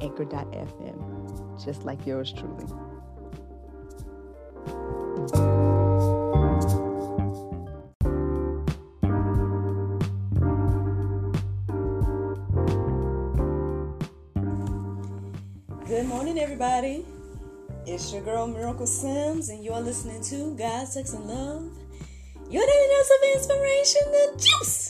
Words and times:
anchor.fm, 0.00 1.64
just 1.64 1.84
like 1.84 2.06
yours 2.06 2.32
truly. 2.32 2.66
Good 15.86 16.06
morning, 16.06 16.38
everybody. 16.38 17.04
It's 17.84 18.12
your 18.12 18.22
girl 18.22 18.46
Miracle 18.46 18.86
Sims, 18.86 19.48
and 19.48 19.64
you're 19.64 19.80
listening 19.80 20.22
to 20.24 20.54
God, 20.56 20.86
Sex, 20.86 21.12
and 21.12 21.24
Love. 21.26 21.68
Your 22.48 22.64
daily 22.66 22.88
dose 22.94 23.10
of 23.10 23.36
inspiration, 23.36 24.02
the 24.12 24.32
juice. 24.38 24.89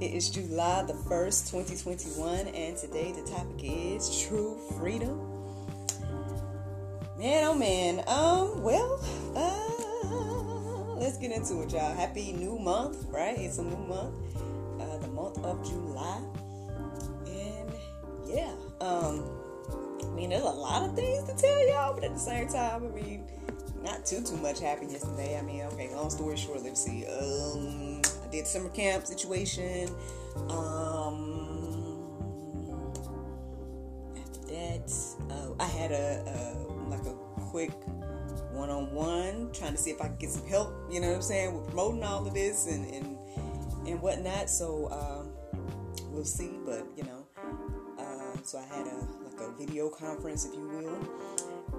It 0.00 0.12
is 0.12 0.28
July 0.28 0.82
the 0.82 0.92
1st, 0.92 1.52
2021, 1.52 2.48
and 2.48 2.76
today 2.76 3.12
the 3.12 3.22
topic 3.30 3.60
is 3.62 4.26
true 4.26 4.58
freedom. 4.76 5.20
Man, 7.16 7.44
oh 7.44 7.54
man. 7.54 8.02
Um, 8.08 8.60
well, 8.60 9.00
uh, 9.36 10.94
let's 10.96 11.16
get 11.16 11.30
into 11.30 11.62
it, 11.62 11.72
y'all. 11.72 11.94
Happy 11.94 12.32
new 12.32 12.58
month, 12.58 13.06
right? 13.08 13.38
It's 13.38 13.58
a 13.58 13.62
new 13.62 13.76
month, 13.76 14.16
uh, 14.80 14.98
the 14.98 15.06
month 15.06 15.38
of 15.44 15.64
July. 15.64 16.20
And 17.28 17.70
yeah, 18.26 18.52
um, 18.80 19.30
I 20.02 20.06
mean, 20.08 20.30
there's 20.30 20.42
a 20.42 20.46
lot 20.46 20.82
of 20.82 20.96
things 20.96 21.22
to 21.28 21.36
tell 21.36 21.68
y'all, 21.68 21.94
but 21.94 22.02
at 22.02 22.14
the 22.14 22.20
same 22.20 22.48
time, 22.48 22.84
I 22.84 23.00
mean, 23.00 23.28
not 23.84 24.04
too 24.04 24.24
too 24.24 24.38
much 24.38 24.58
happened 24.58 24.90
yesterday. 24.90 25.38
I 25.38 25.42
mean, 25.42 25.62
okay, 25.62 25.94
long 25.94 26.10
story 26.10 26.36
short, 26.36 26.64
let's 26.64 26.84
see. 26.84 27.06
Um, 27.06 28.02
did 28.34 28.46
summer 28.46 28.68
camp 28.70 29.06
situation. 29.06 29.88
Um, 30.48 31.40
after 34.20 34.40
that, 34.52 34.92
uh, 35.30 35.62
I 35.62 35.66
had 35.66 35.92
a, 35.92 36.24
a 36.26 36.90
like 36.90 37.06
a 37.06 37.14
quick 37.50 37.70
one 38.52 38.70
on 38.70 38.92
one, 38.92 39.50
trying 39.52 39.72
to 39.72 39.78
see 39.78 39.90
if 39.90 40.00
I 40.00 40.08
could 40.08 40.18
get 40.18 40.30
some 40.30 40.46
help. 40.48 40.74
You 40.90 41.00
know 41.00 41.08
what 41.08 41.16
I'm 41.16 41.22
saying 41.22 41.54
with 41.54 41.66
promoting 41.68 42.02
all 42.02 42.26
of 42.26 42.34
this 42.34 42.66
and 42.66 42.84
and 42.92 43.16
and 43.86 44.02
whatnot. 44.02 44.50
So 44.50 44.88
um, 44.90 45.30
we'll 46.10 46.24
see, 46.24 46.58
but 46.66 46.84
you 46.96 47.04
know, 47.04 47.26
uh, 47.98 48.36
so 48.42 48.58
I 48.58 48.64
had 48.74 48.86
a 48.86 48.96
like 49.24 49.40
a 49.40 49.52
video 49.56 49.88
conference, 49.88 50.44
if 50.44 50.54
you 50.54 50.68
will. 50.68 51.08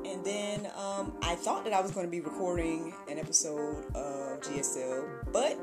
And 0.06 0.24
then 0.24 0.68
um, 0.78 1.18
I 1.22 1.36
thought 1.36 1.64
that 1.66 1.74
I 1.74 1.82
was 1.82 1.92
going 1.92 2.06
to 2.06 2.12
be 2.12 2.22
recording 2.22 2.94
an 3.10 3.18
episode 3.18 3.86
of 3.96 4.40
GSL, 4.42 5.32
but 5.34 5.58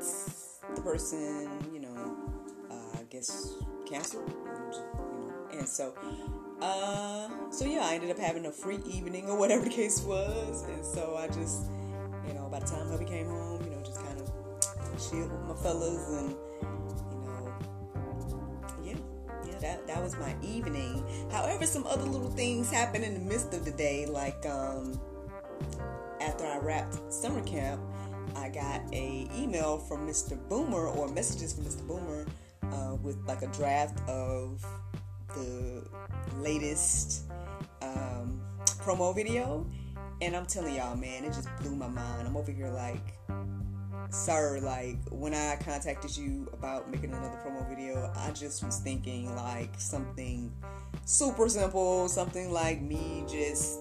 the 0.75 0.81
person, 0.81 1.49
you 1.73 1.79
know, 1.79 2.17
uh, 2.71 2.99
I 2.99 3.03
guess 3.09 3.53
canceled, 3.85 4.29
you 4.29 5.27
know, 5.27 5.33
and 5.51 5.67
so, 5.67 5.93
uh, 6.61 7.29
so 7.51 7.65
yeah, 7.65 7.81
I 7.85 7.95
ended 7.95 8.09
up 8.09 8.17
having 8.17 8.45
a 8.45 8.51
free 8.51 8.79
evening 8.85 9.29
or 9.29 9.37
whatever 9.37 9.63
the 9.63 9.69
case 9.69 10.01
was, 10.01 10.63
and 10.63 10.85
so 10.85 11.15
I 11.17 11.27
just, 11.27 11.65
you 12.27 12.33
know, 12.33 12.47
by 12.49 12.59
the 12.59 12.65
time 12.65 12.87
hubby 12.89 13.05
came 13.05 13.27
home, 13.27 13.63
you 13.63 13.69
know, 13.69 13.81
just 13.83 14.01
kind 14.03 14.19
of 14.19 14.31
chilled 15.09 15.31
with 15.31 15.41
my 15.41 15.55
fellas 15.61 16.09
and, 16.09 16.29
you 17.11 17.27
know, 17.27 17.55
yeah, 18.83 18.95
yeah, 19.45 19.59
that 19.59 19.87
that 19.87 20.01
was 20.01 20.17
my 20.17 20.35
evening. 20.41 21.05
However, 21.31 21.65
some 21.65 21.85
other 21.85 22.05
little 22.05 22.31
things 22.31 22.71
happened 22.71 23.03
in 23.03 23.13
the 23.13 23.19
midst 23.19 23.53
of 23.53 23.65
the 23.65 23.71
day, 23.71 24.05
like 24.05 24.45
um, 24.45 24.99
after 26.21 26.45
I 26.45 26.57
wrapped 26.57 27.13
summer 27.13 27.43
camp. 27.43 27.81
I 28.35 28.49
got 28.49 28.81
a 28.91 29.27
email 29.35 29.77
from 29.77 30.07
Mr. 30.07 30.37
Boomer 30.49 30.87
or 30.87 31.07
messages 31.09 31.53
from 31.53 31.65
Mr. 31.65 31.87
Boomer 31.87 32.25
uh, 32.71 32.95
with 32.95 33.17
like 33.27 33.41
a 33.41 33.47
draft 33.47 33.99
of 34.09 34.65
the 35.35 35.83
latest 36.37 37.23
um, 37.81 38.41
promo 38.81 39.15
video, 39.15 39.65
and 40.21 40.35
I'm 40.35 40.45
telling 40.45 40.75
y'all, 40.75 40.95
man, 40.95 41.23
it 41.23 41.33
just 41.33 41.49
blew 41.61 41.75
my 41.75 41.87
mind. 41.87 42.27
I'm 42.27 42.37
over 42.37 42.51
here 42.51 42.69
like, 42.69 43.17
sir, 44.09 44.59
like 44.61 44.97
when 45.09 45.33
I 45.33 45.57
contacted 45.63 46.15
you 46.15 46.49
about 46.53 46.89
making 46.89 47.11
another 47.11 47.37
promo 47.45 47.67
video, 47.67 48.11
I 48.15 48.31
just 48.31 48.63
was 48.63 48.79
thinking 48.79 49.35
like 49.35 49.73
something 49.77 50.51
super 51.05 51.49
simple, 51.49 52.07
something 52.07 52.51
like 52.51 52.81
me 52.81 53.23
just. 53.27 53.79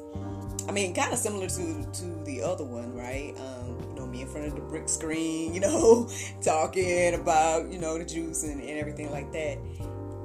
I 0.69 0.71
mean, 0.73 0.95
kind 0.95 1.13
of 1.13 1.19
similar 1.19 1.49
to 1.49 1.87
to 1.93 2.25
the 2.25 2.43
other 2.43 2.65
one, 2.65 2.95
right? 2.95 3.35
Um, 3.37 3.79
you 3.89 3.95
know, 3.97 4.07
me 4.07 4.23
in 4.23 4.29
front 4.29 4.47
of 4.47 4.55
the 4.55 4.61
brick 4.61 4.89
screen, 4.89 5.55
you 5.55 5.61
know, 5.61 6.09
talking 6.41 7.15
about, 7.15 7.71
you 7.71 7.79
know, 7.79 7.99
the 7.99 8.05
juice 8.05 8.45
and, 8.45 8.61
and 8.61 8.79
everything 8.79 9.11
like 9.11 9.33
that. 9.33 9.59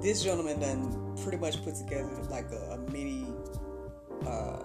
This 0.02 0.24
gentleman 0.24 0.60
done 0.60 1.18
pretty 1.24 1.38
much 1.38 1.64
put 1.64 1.76
together 1.76 2.10
like 2.30 2.52
a, 2.52 2.74
a 2.74 2.78
mini 2.92 3.26
uh, 4.26 4.60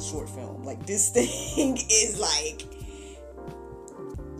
short 0.00 0.28
film. 0.28 0.62
Like 0.64 0.86
this 0.86 1.10
thing 1.56 1.76
is 1.76 2.18
like, 2.18 2.62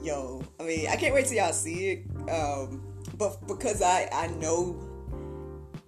yo, 0.02 0.42
I 0.58 0.62
mean, 0.64 0.88
I 0.88 0.96
can't 0.96 1.14
wait 1.14 1.26
till 1.26 1.36
y'all 1.36 1.52
see 1.52 1.90
it. 1.90 2.30
Um, 2.30 2.82
but 3.16 3.46
because 3.46 3.82
I, 3.82 4.08
I 4.12 4.28
know 4.28 4.78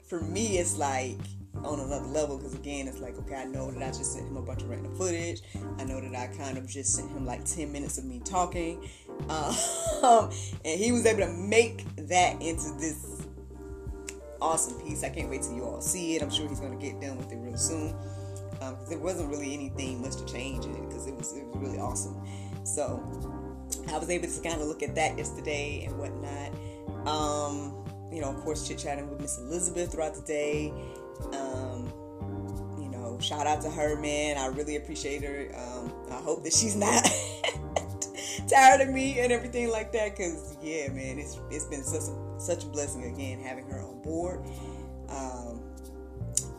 for 0.07 0.21
me, 0.21 0.59
it's 0.59 0.77
like, 0.77 1.19
on 1.65 1.79
another 1.79 2.07
level 2.07 2.39
because 2.39 2.55
again 2.55 2.89
it's 2.89 2.99
like 2.99 3.17
okay 3.19 3.37
i 3.37 3.45
know 3.45 3.71
that 3.71 3.83
i 3.83 3.87
just 3.87 4.15
sent 4.15 4.27
him 4.27 4.37
a 4.37 4.43
bunch 4.43 4.63
of 4.63 4.71
random 4.71 4.93
footage. 4.97 5.43
I 5.79 5.85
know 5.85 6.01
that 6.01 6.15
i 6.15 6.27
kind 6.37 6.59
of 6.59 6.67
just 6.67 6.95
sent 6.95 7.11
him 7.11 7.25
like 7.25 7.45
10 7.45 7.71
minutes 7.71 7.99
of 7.99 8.05
me 8.05 8.21
talking. 8.25 8.89
Um, 9.29 9.55
and 10.65 10.81
he 10.81 10.91
was 10.93 11.07
able 11.07 11.21
to 11.21 11.33
make 11.33 11.85
that 12.09 12.41
into 12.43 12.73
this 12.81 13.27
awesome 14.41 14.81
piece. 14.81 15.05
I 15.05 15.11
can't 15.11 15.31
wait 15.31 15.43
till 15.43 15.55
you 15.55 15.65
all 15.65 15.81
see 15.81 16.17
it. 16.17 16.23
I'm 16.23 16.31
sure 16.31 16.49
he's 16.49 16.61
to 16.61 16.77
get 16.77 17.01
done 17.01 17.17
with 17.17 17.31
it 17.31 17.37
real 17.37 17.57
soon. 17.57 17.95
Because 18.51 18.73
um, 18.73 18.89
there 18.89 18.99
wasn't 18.99 19.31
really 19.31 19.55
anything 19.55 20.03
much 20.03 20.17
to 20.17 20.25
change 20.27 20.65
in 20.65 20.75
it 20.75 20.89
because 20.89 21.07
it 21.07 21.15
was, 21.15 21.33
it 21.37 21.47
was 21.47 21.57
really 21.57 21.79
awesome. 21.79 22.25
So 22.65 23.03
i 23.89 23.99
was 23.99 24.11
able 24.11 24.29
to 24.29 24.41
kind 24.41 24.61
of 24.61 24.69
look 24.69 24.83
at 24.83 24.95
that 24.95 25.17
yesterday 25.17 25.85
and 25.85 25.99
whatnot 25.99 26.53
um, 27.07 27.83
you 28.13 28.21
know, 28.21 28.29
of 28.29 28.37
course, 28.43 28.67
chit 28.67 28.79
chatting 28.79 29.09
with 29.09 29.21
Miss 29.21 29.39
Elizabeth 29.39 29.93
throughout 29.93 30.15
the 30.15 30.23
day. 30.23 30.73
Um, 31.33 31.93
you 32.79 32.89
know, 32.89 33.19
shout 33.21 33.47
out 33.47 33.63
to 33.63 33.71
her, 33.71 33.99
man. 33.99 34.37
I 34.37 34.47
really 34.47 34.77
appreciate 34.77 35.23
her. 35.25 35.49
Um, 35.57 35.93
I 36.11 36.17
hope 36.17 36.45
that 36.45 36.53
she's 36.53 36.77
not 36.77 37.05
tired 38.49 38.83
of 38.83 38.91
me 38.95 39.19
and 39.21 39.33
everything 39.33 39.71
like 39.71 39.93
that. 39.93 40.17
Cause 40.17 40.57
yeah, 40.63 40.89
man, 40.89 41.19
it's 41.19 41.39
it's 41.51 41.65
been 41.65 41.83
such 41.83 42.03
a 42.03 42.41
such 42.41 42.65
a 42.65 42.67
blessing 42.67 43.05
again 43.05 43.41
having 43.41 43.67
her 43.71 43.81
on 43.81 44.03
board. 44.03 44.45
Um, 45.09 45.63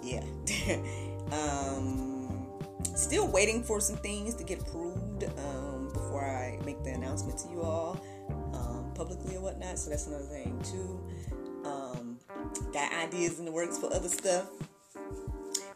yeah. 0.01 0.23
um, 1.31 2.47
still 2.95 3.27
waiting 3.27 3.63
for 3.63 3.79
some 3.79 3.97
things 3.97 4.35
to 4.35 4.43
get 4.43 4.61
approved 4.61 5.23
um, 5.23 5.72
before 6.13 6.29
I 6.29 6.59
make 6.63 6.83
the 6.83 6.91
announcement 6.91 7.39
to 7.39 7.49
you 7.49 7.63
all 7.63 7.99
um, 8.53 8.91
publicly 8.93 9.35
or 9.35 9.41
whatnot. 9.41 9.79
So 9.79 9.89
that's 9.89 10.05
another 10.05 10.25
thing 10.25 10.61
too. 10.61 11.01
Um, 11.65 12.19
got 12.71 12.93
ideas 12.93 13.39
in 13.39 13.45
the 13.45 13.51
works 13.51 13.79
for 13.79 13.91
other 13.91 14.09
stuff, 14.09 14.47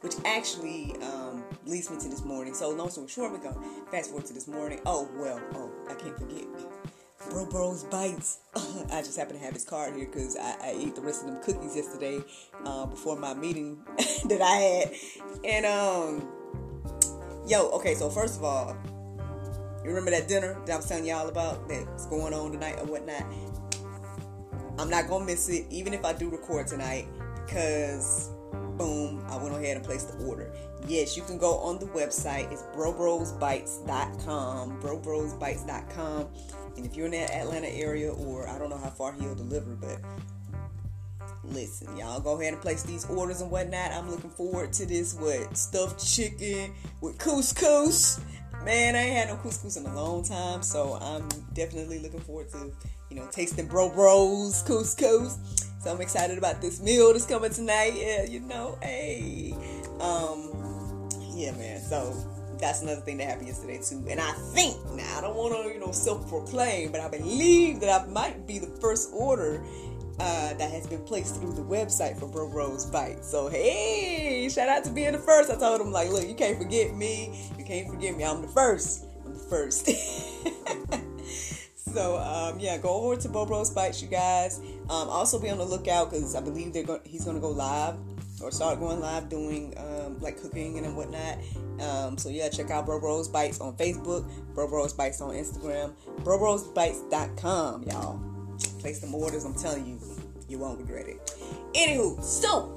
which 0.01 0.13
actually 0.25 0.95
um, 1.01 1.44
leads 1.65 1.89
me 1.89 1.97
to 1.97 2.07
this 2.07 2.23
morning. 2.23 2.53
So 2.53 2.69
long 2.69 2.91
story 2.91 3.07
short, 3.07 3.31
we 3.31 3.39
go 3.39 3.59
fast 3.89 4.12
forward 4.12 4.27
to 4.27 4.33
this 4.33 4.47
morning. 4.47 4.79
Oh 4.85 5.09
well, 5.15 5.41
oh 5.56 5.71
I 5.89 5.95
can't 5.95 6.15
forget. 6.19 6.45
Bro 7.31 7.47
Bros 7.47 7.83
Bites. 7.85 8.38
I 8.91 9.01
just 9.01 9.17
happen 9.17 9.35
to 9.35 9.44
have 9.44 9.56
his 9.56 9.65
card 9.65 9.95
here 9.95 10.06
because 10.06 10.38
I, 10.38 10.51
I, 10.62 10.75
ate 10.77 10.95
the 10.95 11.01
rest 11.01 11.23
of 11.23 11.31
them 11.31 11.41
cookies 11.41 11.75
yesterday 11.75 12.19
uh, 12.63 12.85
before 12.85 13.17
my 13.17 13.33
meeting 13.33 13.79
that 14.25 14.41
I 14.41 14.56
had. 14.56 14.94
And 15.44 15.65
um, 15.65 16.29
yo, 17.47 17.69
okay. 17.71 17.95
So 17.95 18.09
first 18.12 18.38
of 18.38 18.44
all, 18.44 18.77
you 19.88 19.95
remember 19.95 20.12
that 20.12 20.28
dinner 20.28 20.60
that 20.66 20.74
I 20.74 20.75
was 20.75 20.88
telling 20.88 21.06
y'all 21.06 21.30
about 21.30 21.68
that's 21.69 22.06
going 22.07 22.34
on 22.34 22.51
tonight 22.51 22.75
or 22.80 22.86
whatnot? 22.86 23.24
I'm 24.78 24.89
not 24.89 25.07
gonna 25.07 25.24
miss 25.25 25.48
it, 25.50 25.66
even 25.69 25.94
if 25.94 26.04
I 26.04 26.13
do 26.13 26.30
record 26.30 26.68
tonight, 26.68 27.07
because 27.45 28.31
boom, 28.78 29.25
I 29.30 29.38
went 29.38 29.56
ahead 29.56 29.78
and 29.78 29.86
placed 29.86 30.18
the 30.18 30.25
order. 30.25 30.51
Yes, 30.88 31.16
you 31.18 31.24
can 31.24 31.38
go 31.38 31.57
on 31.60 31.80
the 31.80 31.86
website. 31.88 32.51
It's 32.51 32.63
brobrosbites.com, 32.75 34.81
brobrosbites.com. 34.81 36.28
And 36.75 36.86
if 36.86 36.95
you're 36.95 37.07
in 37.07 37.13
the 37.13 37.34
Atlanta 37.34 37.69
area, 37.69 38.12
or 38.12 38.48
I 38.48 38.60
don't 38.60 38.69
know 38.69 38.78
how 38.78 38.89
far 38.89 39.13
he'll 39.13 39.36
deliver, 39.36 39.75
but 39.75 40.00
listen, 41.44 41.98
y'all 41.98 42.19
go 42.19 42.39
ahead 42.39 42.54
and 42.54 42.62
place 42.62 42.84
these 42.84 43.06
orders 43.06 43.42
and 43.42 43.50
whatnot. 43.50 43.92
I'm 43.92 44.12
looking 44.12 44.30
forward 44.30 44.74
to 44.74 44.86
this 44.86 45.16
what 45.16 45.57
stuffed 45.57 46.06
chicken 46.06 46.75
with 47.01 47.18
couscous. 47.18 48.19
Man, 48.67 48.97
I 48.97 48.99
ain't 48.99 49.15
had 49.15 49.27
no 49.29 49.37
couscous 49.37 49.77
in 49.77 49.85
a 49.85 49.95
long 49.95 50.25
time, 50.25 50.61
so 50.61 50.95
I'm 51.01 51.29
definitely 51.53 51.99
looking 51.99 52.19
forward 52.19 52.49
to 52.49 52.69
you 53.09 53.15
know 53.15 53.25
tasting 53.31 53.65
Bro 53.65 53.91
Bros 53.91 54.61
couscous. 54.63 55.37
So 55.81 55.89
I'm 55.89 56.01
excited 56.01 56.37
about 56.37 56.59
this 56.61 56.81
meal 56.81 57.13
that's 57.13 57.25
coming 57.25 57.49
tonight. 57.49 57.93
Yeah, 57.95 58.23
you 58.23 58.41
know, 58.41 58.77
hey, 58.81 59.53
um, 60.01 61.07
yeah, 61.33 61.53
man. 61.53 61.79
So 61.79 62.13
that's 62.59 62.81
another 62.81 62.99
thing 62.99 63.19
that 63.19 63.29
happened 63.29 63.47
yesterday 63.47 63.79
too. 63.81 64.05
And 64.09 64.19
I 64.19 64.33
think 64.33 64.75
now 64.95 65.17
I 65.17 65.21
don't 65.21 65.37
want 65.37 65.53
to 65.53 65.73
you 65.73 65.79
know 65.79 65.93
self-proclaim, 65.93 66.91
but 66.91 66.99
I 66.99 67.07
believe 67.07 67.79
that 67.79 68.01
I 68.01 68.05
might 68.07 68.45
be 68.45 68.59
the 68.59 68.67
first 68.81 69.11
order 69.13 69.63
uh, 70.19 70.53
that 70.55 70.71
has 70.71 70.87
been 70.87 71.03
placed 71.03 71.39
through 71.39 71.53
the 71.53 71.61
website 71.61 72.19
for 72.19 72.27
Bro 72.27 72.49
Bros 72.49 72.85
Bite. 72.85 73.23
So 73.23 73.49
hey, 73.49 74.49
shout 74.51 74.69
out 74.69 74.83
to 74.85 74.91
being 74.91 75.11
the 75.11 75.19
first. 75.19 75.49
I 75.49 75.55
told 75.55 75.81
him 75.81 75.91
like, 75.91 76.09
look, 76.09 76.27
you 76.27 76.35
can't 76.35 76.57
forget 76.57 76.95
me. 76.95 77.49
You 77.57 77.65
can't 77.65 77.87
forget 77.87 78.17
me. 78.17 78.23
I'm 78.23 78.41
the 78.41 78.47
first. 78.47 79.05
I'm 79.25 79.33
the 79.33 79.39
first. 79.39 79.85
so 81.93 82.17
um, 82.17 82.59
yeah, 82.59 82.77
go 82.77 82.89
over 82.89 83.15
to 83.15 83.29
Bro 83.29 83.45
Bros 83.45 83.69
Bites, 83.69 84.01
you 84.01 84.07
guys. 84.07 84.59
Um, 84.89 85.09
also 85.09 85.39
be 85.39 85.49
on 85.49 85.57
the 85.57 85.65
lookout 85.65 86.11
because 86.11 86.35
I 86.35 86.41
believe 86.41 86.73
they're 86.73 86.83
going. 86.83 87.01
He's 87.03 87.23
going 87.23 87.35
to 87.35 87.41
go 87.41 87.49
live 87.49 87.95
or 88.41 88.51
start 88.51 88.79
going 88.79 88.99
live 88.99 89.29
doing 89.29 89.73
um, 89.77 90.19
like 90.19 90.41
cooking 90.41 90.83
and 90.83 90.95
whatnot. 90.95 91.37
Um, 91.79 92.17
so 92.17 92.29
yeah, 92.29 92.49
check 92.49 92.71
out 92.71 92.85
Bro 92.85 93.01
Bros 93.01 93.27
Bites 93.27 93.61
on 93.61 93.75
Facebook, 93.77 94.27
Bro 94.53 94.69
Bros 94.69 94.93
Bites 94.93 95.21
on 95.21 95.35
Instagram, 95.35 95.93
BroBrosBites.com, 96.23 97.83
y'all. 97.83 98.37
Place 98.88 99.01
some 99.01 99.13
orders. 99.13 99.44
I'm 99.44 99.54
telling 99.54 99.86
you, 99.86 100.00
you 100.48 100.60
won't 100.60 100.80
regret 100.80 101.07
it. 101.10 101.19
Anywho, 101.75 102.24
so 102.24 102.72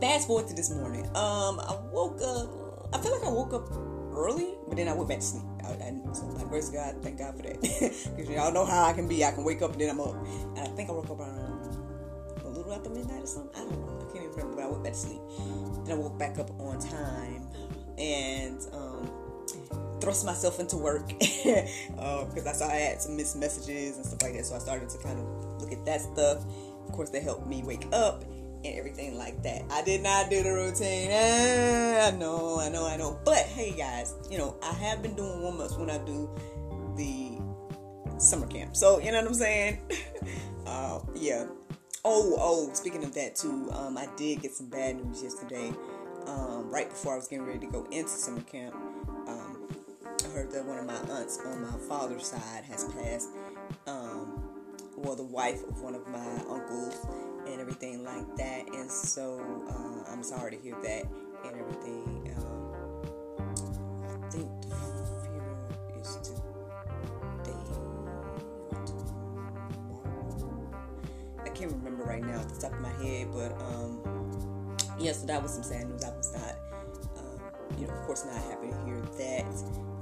fast 0.00 0.26
forward 0.26 0.48
to 0.48 0.54
this 0.54 0.68
morning. 0.74 1.06
Um, 1.14 1.60
I 1.60 1.78
woke 1.92 2.20
up. 2.20 2.88
I 2.92 3.00
feel 3.00 3.12
like 3.12 3.22
I 3.22 3.30
woke 3.30 3.54
up 3.54 3.70
early, 4.16 4.48
but 4.66 4.76
then 4.76 4.88
I 4.88 4.94
went 4.94 5.08
back 5.08 5.20
to 5.20 5.24
sleep. 5.24 5.44
I, 5.62 5.74
I, 5.74 6.12
so 6.12 6.26
by 6.36 6.42
grace 6.42 6.70
God, 6.70 6.96
thank 7.04 7.18
God 7.18 7.36
for 7.36 7.42
that. 7.42 7.54
Because 8.16 8.28
y'all 8.28 8.52
know 8.52 8.64
how 8.64 8.82
I 8.82 8.94
can 8.94 9.06
be. 9.06 9.24
I 9.24 9.30
can 9.30 9.44
wake 9.44 9.62
up 9.62 9.70
and 9.70 9.80
then 9.80 9.90
I'm 9.90 10.00
up. 10.00 10.16
And 10.56 10.58
I 10.58 10.66
think 10.74 10.90
I 10.90 10.92
woke 10.92 11.08
up 11.08 11.20
around 11.20 11.78
a 12.44 12.48
little 12.48 12.72
after 12.72 12.90
midnight 12.90 13.22
or 13.22 13.28
something. 13.28 13.54
I 13.54 13.60
don't 13.60 13.78
know. 13.78 13.98
I 14.00 14.12
can't 14.12 14.24
even 14.24 14.30
remember. 14.30 14.56
But 14.56 14.64
I 14.64 14.66
went 14.66 14.82
back 14.82 14.94
to 14.94 14.98
sleep. 14.98 15.20
Then 15.84 15.98
I 15.98 16.00
woke 16.00 16.18
back 16.18 16.36
up 16.40 16.50
on 16.58 16.80
time 16.80 17.46
and 17.96 18.58
um, 18.72 19.08
thrust 20.06 20.24
myself 20.24 20.60
into 20.60 20.76
work 20.76 21.08
because 21.08 21.66
uh, 21.98 22.48
I 22.48 22.52
saw 22.52 22.68
I 22.68 22.76
had 22.76 23.02
some 23.02 23.16
missed 23.16 23.34
messages 23.34 23.96
and 23.96 24.06
stuff 24.06 24.22
like 24.22 24.34
that. 24.34 24.46
So 24.46 24.54
I 24.54 24.58
started 24.58 24.88
to 24.88 24.98
kind 24.98 25.18
of 25.18 25.60
look 25.60 25.72
at 25.72 25.84
that 25.84 26.00
stuff. 26.00 26.44
Of 26.86 26.92
course, 26.92 27.10
they 27.10 27.20
helped 27.20 27.48
me 27.48 27.64
wake 27.64 27.88
up 27.92 28.22
and 28.22 28.78
everything 28.78 29.18
like 29.18 29.42
that. 29.42 29.64
I 29.68 29.82
did 29.82 30.04
not 30.04 30.30
do 30.30 30.44
the 30.44 30.52
routine. 30.52 31.10
Ah, 31.10 32.06
I 32.06 32.10
know, 32.12 32.60
I 32.60 32.68
know, 32.68 32.86
I 32.86 32.96
know. 32.96 33.18
But 33.24 33.38
hey, 33.38 33.72
guys, 33.72 34.14
you 34.30 34.38
know, 34.38 34.56
I 34.62 34.72
have 34.74 35.02
been 35.02 35.16
doing 35.16 35.42
warm 35.42 35.60
ups 35.60 35.74
when 35.74 35.90
I 35.90 35.98
do 35.98 36.30
the 36.96 37.40
summer 38.20 38.46
camp. 38.46 38.76
So, 38.76 39.00
you 39.00 39.10
know 39.10 39.22
what 39.22 39.26
I'm 39.26 39.34
saying? 39.34 39.80
uh, 40.68 41.00
yeah. 41.16 41.46
Oh, 42.04 42.36
oh, 42.38 42.70
speaking 42.74 43.02
of 43.02 43.12
that 43.14 43.34
too, 43.34 43.72
um, 43.72 43.98
I 43.98 44.06
did 44.16 44.40
get 44.40 44.54
some 44.54 44.68
bad 44.68 45.04
news 45.04 45.20
yesterday. 45.20 45.72
Um, 46.28 46.70
right 46.70 46.88
before 46.88 47.14
I 47.14 47.16
was 47.16 47.26
getting 47.26 47.44
ready 47.44 47.58
to 47.60 47.66
go 47.66 47.88
into 47.90 48.10
summer 48.10 48.42
camp, 48.42 48.74
heard 50.36 50.50
that 50.50 50.66
one 50.66 50.76
of 50.76 50.84
my 50.84 50.98
aunts 51.16 51.40
on 51.46 51.62
my 51.62 51.78
father's 51.88 52.26
side 52.26 52.62
has 52.68 52.84
passed. 52.92 53.30
Um, 53.86 54.44
well, 54.94 55.16
the 55.16 55.22
wife 55.22 55.62
of 55.66 55.80
one 55.80 55.94
of 55.94 56.06
my 56.08 56.26
uncles 56.50 57.06
and 57.46 57.58
everything 57.58 58.04
like 58.04 58.36
that. 58.36 58.68
And 58.74 58.90
so 58.90 59.40
uh, 59.66 60.12
I'm 60.12 60.22
sorry 60.22 60.50
to 60.50 60.58
hear 60.58 60.76
that 60.82 61.04
and 61.46 61.58
everything. 61.58 62.34
Um, 62.36 62.74
I 64.04 64.28
think 64.28 64.50
the 64.60 64.76
funeral 65.22 65.56
is 66.02 66.16
today 66.18 67.56
I 71.44 71.48
can't 71.48 71.72
remember 71.72 72.04
right 72.04 72.22
now 72.22 72.40
off 72.40 72.48
the 72.48 72.60
top 72.60 72.74
of 72.74 72.80
my 72.80 72.92
head, 73.02 73.28
but 73.32 73.52
um, 73.62 74.76
yeah, 74.98 75.12
so 75.12 75.24
that 75.28 75.42
was 75.42 75.54
some 75.54 75.62
sad 75.62 75.88
news. 75.88 76.04
I 76.04 76.10
was 76.10 76.30
not, 76.34 76.56
um, 77.16 77.40
you 77.78 77.86
know, 77.86 77.94
of 77.94 78.02
course, 78.02 78.26
not 78.26 78.34
happy 78.34 78.68
to 78.68 78.84
hear 78.84 79.00
that 79.00 79.95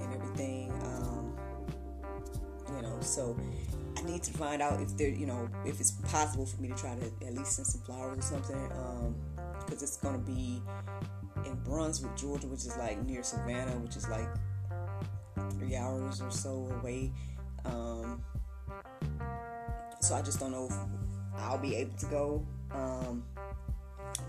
so 3.04 3.36
I 3.96 4.02
need 4.02 4.22
to 4.24 4.32
find 4.32 4.60
out 4.60 4.80
if 4.80 4.96
there, 4.96 5.08
you 5.08 5.26
know, 5.26 5.48
if 5.64 5.80
it's 5.80 5.92
possible 5.92 6.46
for 6.46 6.60
me 6.60 6.68
to 6.68 6.74
try 6.74 6.94
to 6.94 7.26
at 7.26 7.34
least 7.34 7.52
send 7.52 7.66
some 7.66 7.80
flowers 7.82 8.18
or 8.18 8.22
something, 8.22 8.68
because 9.60 9.82
um, 9.82 9.84
it's 9.84 9.96
gonna 9.96 10.18
be 10.18 10.60
in 11.46 11.54
Brunswick, 11.64 12.16
Georgia, 12.16 12.46
which 12.46 12.60
is 12.60 12.76
like 12.76 13.02
near 13.04 13.22
Savannah, 13.22 13.78
which 13.78 13.96
is 13.96 14.08
like 14.08 14.28
three 15.52 15.76
hours 15.76 16.20
or 16.20 16.30
so 16.30 16.68
away. 16.80 17.12
Um, 17.64 18.22
so 20.00 20.14
I 20.14 20.22
just 20.22 20.40
don't 20.40 20.52
know 20.52 20.66
if 20.66 20.76
I'll 21.36 21.58
be 21.58 21.76
able 21.76 21.96
to 21.96 22.06
go. 22.06 22.46
Um, 22.70 23.24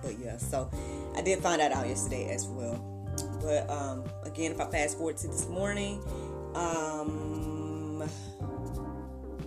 but 0.01 0.19
yeah, 0.19 0.38
so 0.38 0.69
I 1.16 1.22
did 1.22 1.39
find 1.39 1.60
that 1.62 1.72
out 1.72 1.88
yesterday 1.88 2.30
as 2.33 2.45
well. 2.48 2.92
But 3.42 3.69
um, 3.69 4.04
again, 4.24 4.51
if 4.51 4.60
I 4.60 4.69
fast 4.69 4.98
forward 4.98 5.18
to 5.18 5.27
this 5.27 5.48
morning, 5.48 6.01
um, 6.54 8.04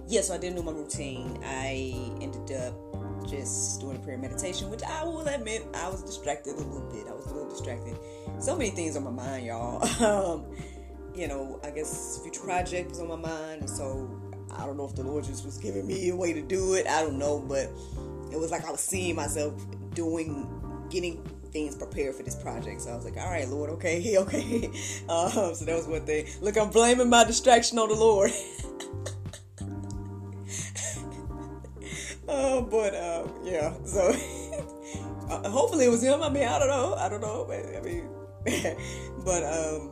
yeah, 0.08 0.22
so 0.22 0.34
I 0.34 0.38
didn't 0.38 0.56
do 0.56 0.62
my 0.62 0.72
routine. 0.72 1.38
I 1.44 1.94
ended 2.20 2.50
up 2.56 3.28
just 3.28 3.80
doing 3.80 3.96
a 3.96 3.98
prayer 4.00 4.16
meditation, 4.16 4.70
which 4.70 4.82
I 4.82 5.04
will 5.04 5.26
admit 5.28 5.66
I 5.74 5.88
was 5.88 6.02
distracted 6.02 6.54
a 6.54 6.56
little 6.56 6.88
bit. 6.90 7.06
I 7.06 7.12
was 7.12 7.26
a 7.26 7.34
little 7.34 7.50
distracted. 7.50 7.96
So 8.40 8.56
many 8.56 8.70
things 8.70 8.96
on 8.96 9.04
my 9.04 9.10
mind, 9.10 9.46
y'all. 9.46 9.84
um, 10.04 10.46
you 11.14 11.28
know, 11.28 11.60
I 11.62 11.70
guess 11.70 12.20
future 12.22 12.40
project 12.40 12.90
was 12.90 13.00
on 13.00 13.08
my 13.08 13.16
mind, 13.16 13.60
and 13.60 13.70
so 13.70 14.10
I 14.56 14.64
don't 14.64 14.78
know 14.78 14.86
if 14.86 14.94
the 14.94 15.02
Lord 15.02 15.24
just 15.24 15.44
was 15.44 15.58
giving 15.58 15.86
me 15.86 16.08
a 16.08 16.16
way 16.16 16.32
to 16.32 16.40
do 16.40 16.74
it. 16.74 16.86
I 16.86 17.02
don't 17.02 17.18
know, 17.18 17.38
but 17.38 17.68
it 18.32 18.38
was 18.38 18.50
like 18.50 18.64
I 18.64 18.70
was 18.70 18.80
seeing 18.80 19.16
myself 19.16 19.54
doing, 19.94 20.48
getting 20.88 21.22
things 21.52 21.74
prepared 21.74 22.14
for 22.14 22.22
this 22.22 22.34
project. 22.34 22.80
So 22.82 22.92
I 22.92 22.96
was 22.96 23.04
like, 23.04 23.18
all 23.18 23.30
right, 23.30 23.48
Lord, 23.48 23.70
okay, 23.70 24.16
okay. 24.18 24.70
Um, 25.08 25.54
so 25.54 25.64
that 25.64 25.76
was 25.76 25.86
one 25.86 26.06
thing. 26.06 26.26
Look, 26.40 26.56
I'm 26.56 26.70
blaming 26.70 27.10
my 27.10 27.24
distraction 27.24 27.78
on 27.78 27.88
the 27.88 27.94
Lord. 27.94 28.30
Oh, 32.40 32.62
but 32.62 32.94
uh, 32.94 33.26
yeah. 33.42 33.74
So 33.84 34.00
uh, 35.28 35.50
hopefully 35.50 35.86
it 35.86 35.90
was 35.90 36.04
him. 36.04 36.22
I 36.22 36.28
mean, 36.28 36.44
I 36.44 36.60
don't 36.60 36.68
know. 36.68 36.94
I 36.94 37.08
don't 37.08 37.20
know. 37.20 37.50
I 37.50 37.80
mean, 37.80 38.08
but 39.24 39.42
um, 39.42 39.90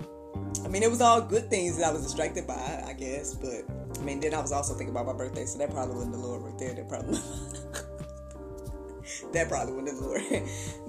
I 0.65 0.69
mean, 0.69 0.85
it 0.85 0.91
was 0.91 1.01
all 1.01 1.21
good 1.21 1.51
things 1.51 1.77
that 1.79 1.87
I 1.87 1.93
was 1.93 2.05
distracted 2.05 2.47
by, 2.47 2.85
I 2.87 2.93
guess. 2.93 3.35
But 3.35 3.65
I 3.99 4.03
mean, 4.05 4.21
then 4.21 4.33
I 4.33 4.41
was 4.41 4.53
also 4.53 4.75
thinking 4.75 4.95
about 4.95 5.07
my 5.07 5.13
birthday, 5.13 5.45
so 5.45 5.59
that 5.59 5.73
probably 5.73 5.97
wasn't 5.97 6.13
the 6.13 6.21
Lord 6.21 6.43
right 6.43 6.57
there. 6.57 6.73
That 6.73 6.89
probably 6.89 7.19
that 9.33 9.49
probably 9.49 9.75
wasn't 9.75 9.99
the 9.99 10.07
Lord. 10.07 10.23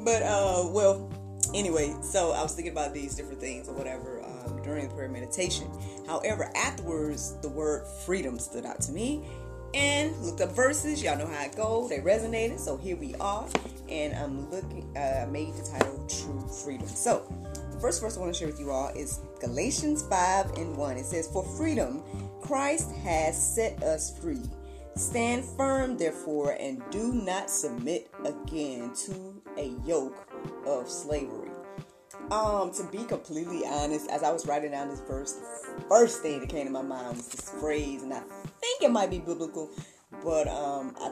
but 0.06 0.22
uh, 0.22 0.70
well, 0.70 1.12
anyway, 1.56 1.96
so 2.04 2.34
I 2.34 2.44
was 2.44 2.54
thinking 2.54 2.72
about 2.72 2.94
these 2.94 3.16
different 3.16 3.40
things 3.40 3.68
or 3.68 3.74
whatever 3.74 4.24
um, 4.24 4.62
during 4.62 4.88
the 4.88 4.94
prayer 4.94 5.10
meditation. 5.10 5.72
However, 6.06 6.52
afterwards, 6.56 7.36
the 7.42 7.50
word 7.50 7.88
freedom 8.06 8.38
stood 8.38 8.64
out 8.64 8.80
to 8.82 8.92
me 8.92 9.28
and 9.74 10.15
looked 10.21 10.41
up 10.41 10.51
verses. 10.51 11.01
Y'all 11.01 11.17
know 11.17 11.27
how 11.27 11.45
it 11.45 11.55
goes. 11.55 11.89
They 11.89 12.00
resonated. 12.00 12.59
So 12.59 12.77
here 12.77 12.95
we 12.95 13.15
are. 13.15 13.47
And 13.89 14.13
I'm 14.15 14.50
looking, 14.51 14.95
uh, 14.97 15.27
made 15.29 15.53
the 15.55 15.63
title 15.63 16.05
True 16.07 16.47
Freedom. 16.63 16.88
So 16.88 17.31
the 17.71 17.79
first 17.79 18.01
verse 18.01 18.17
I 18.17 18.19
want 18.19 18.33
to 18.33 18.38
share 18.38 18.47
with 18.47 18.59
you 18.59 18.71
all 18.71 18.89
is 18.89 19.19
Galatians 19.39 20.03
5 20.03 20.53
and 20.57 20.75
1. 20.75 20.97
It 20.97 21.05
says, 21.05 21.27
For 21.27 21.43
freedom, 21.43 22.03
Christ 22.41 22.91
has 23.03 23.38
set 23.55 23.81
us 23.83 24.17
free. 24.19 24.41
Stand 24.95 25.45
firm, 25.45 25.95
therefore, 25.95 26.57
and 26.59 26.81
do 26.89 27.13
not 27.13 27.51
submit 27.51 28.09
again 28.25 28.93
to 29.05 29.41
a 29.57 29.71
yoke 29.86 30.27
of 30.65 30.89
slavery. 30.89 31.51
Um, 32.31 32.71
to 32.74 32.83
be 32.91 33.03
completely 33.05 33.62
honest, 33.65 34.09
as 34.09 34.24
I 34.24 34.31
was 34.31 34.47
writing 34.47 34.71
down 34.71 34.89
this 34.89 35.01
verse, 35.01 35.33
the 35.33 35.83
first 35.88 36.21
thing 36.21 36.39
that 36.39 36.50
came 36.50 36.65
to 36.65 36.71
my 36.71 36.81
mind 36.81 37.17
was 37.17 37.27
this 37.27 37.50
phrase, 37.50 38.01
and 38.01 38.13
I 38.13 38.21
think 38.60 38.84
it 38.84 38.92
might 38.92 39.10
be 39.10 39.20
biblical, 39.20 39.70
but 40.24 40.48
um, 40.48 40.96
I, 41.00 41.12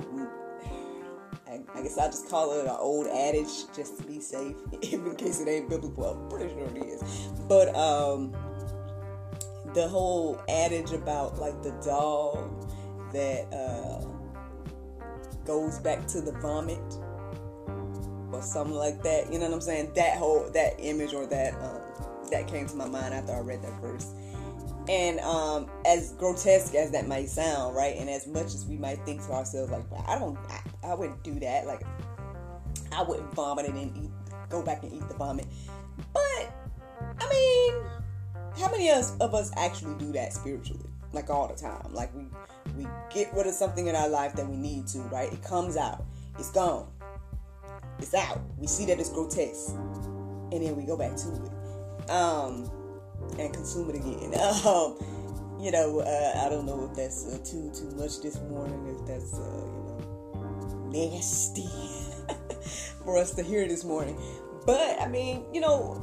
I, 1.52 1.62
I 1.74 1.82
guess 1.82 1.98
I'll 1.98 2.10
just 2.10 2.30
call 2.30 2.60
it 2.60 2.66
an 2.66 2.76
old 2.78 3.08
adage 3.08 3.72
just 3.76 3.98
to 3.98 4.04
be 4.04 4.20
safe, 4.20 4.56
in 4.82 5.16
case 5.16 5.40
it 5.40 5.48
ain't 5.48 5.70
biblical. 5.70 6.06
I'm 6.06 6.30
pretty 6.30 6.54
sure 6.54 6.66
it 6.66 6.78
is. 6.78 7.30
But 7.48 7.76
um, 7.76 8.36
the 9.74 9.88
whole 9.88 10.42
adage 10.50 10.92
about 10.92 11.38
like 11.38 11.62
the 11.62 11.72
dog 11.84 12.70
that 13.12 13.54
uh, 13.54 14.06
goes 15.46 15.80
back 15.80 16.08
to 16.08 16.22
the 16.22 16.32
vomit 16.34 16.80
or 18.32 18.42
something 18.42 18.76
like 18.76 19.02
that. 19.04 19.32
You 19.32 19.40
know 19.40 19.46
what 19.46 19.54
I'm 19.54 19.62
saying? 19.62 19.92
That 19.96 20.18
whole 20.18 20.50
that 20.52 20.74
image 20.80 21.14
or 21.14 21.26
that 21.28 21.54
um, 21.56 21.82
that 22.32 22.48
came 22.48 22.68
to 22.68 22.76
my 22.76 22.88
mind 22.88 23.14
after 23.14 23.34
I 23.34 23.40
read 23.40 23.62
that 23.62 23.80
verse. 23.82 24.14
And 24.88 25.20
um, 25.22 25.70
as 25.86 26.14
grotesque 26.14 26.76
as 26.76 26.92
that 26.92 27.08
might 27.08 27.30
sound, 27.30 27.76
right? 27.76 27.96
And 27.98 28.10
as 28.10 28.28
much 28.28 28.48
as 28.48 28.66
we 28.66 28.78
might 28.78 29.04
think 29.06 29.26
to 29.26 29.32
ourselves, 29.32 29.72
like, 29.72 29.90
well, 29.92 30.06
I 30.08 30.20
don't, 30.20 30.38
I, 30.50 30.90
I 30.90 30.94
wouldn't 30.94 31.24
do 31.24 31.40
that. 31.40 31.66
Like, 31.66 31.82
I 32.92 33.02
wouldn't 33.02 33.34
vomit 33.34 33.66
and 33.66 33.78
then 33.78 33.94
eat, 33.96 34.12
go 34.50 34.62
back 34.62 34.84
and 34.84 34.94
eat 34.94 35.08
the 35.08 35.16
vomit. 35.16 35.48
But, 36.14 36.54
I 37.20 37.30
mean, 37.30 37.84
how 38.60 38.72
many 38.72 38.90
of 38.90 39.34
us, 39.34 39.52
actually 39.58 39.96
do 39.96 40.12
that 40.14 40.34
spiritually? 40.34 40.90
Like 41.12 41.30
all 41.30 41.48
the 41.48 41.56
time. 41.56 41.94
Like 41.94 42.14
we 42.14 42.26
we 42.76 42.88
get 43.10 43.34
rid 43.34 43.48
of 43.48 43.54
something 43.54 43.88
in 43.88 43.96
our 43.96 44.10
life 44.10 44.34
that 44.34 44.48
we 44.48 44.58
need 44.58 44.88
to, 44.88 45.00
right? 45.00 45.32
It 45.32 45.44
comes 45.44 45.78
out. 45.78 46.04
It's 46.38 46.52
gone. 46.52 46.88
It's 48.00 48.14
out. 48.14 48.42
We 48.58 48.68
see 48.68 48.86
that 48.88 49.00
it's 49.00 49.10
grotesque. 49.10 49.76
And 50.52 50.62
then 50.62 50.76
we 50.76 50.84
go 50.84 50.98
back 50.98 51.16
to 51.16 51.30
it. 51.30 52.10
Um 52.10 52.70
and 53.40 53.54
consume 53.54 53.90
it 53.90 53.96
again. 53.96 54.34
Um, 54.66 54.98
you 55.60 55.72
know, 55.72 56.00
uh, 56.00 56.46
I 56.46 56.50
don't 56.50 56.66
know 56.66 56.88
if 56.90 56.96
that's 56.96 57.26
uh, 57.26 57.38
too 57.44 57.72
too 57.74 57.90
much 57.96 58.22
this 58.22 58.40
morning, 58.50 58.86
if 58.88 59.08
that's 59.08 59.34
uh, 59.34 59.66
you 59.74 60.42
know 60.44 60.90
nasty 60.92 61.68
for 63.04 63.18
us 63.18 63.34
to 63.36 63.44
hear 63.44 63.68
this 63.68 63.84
morning. 63.84 64.20
But 64.66 65.00
I 65.00 65.08
mean, 65.08 65.46
you 65.54 65.62
know, 65.62 66.02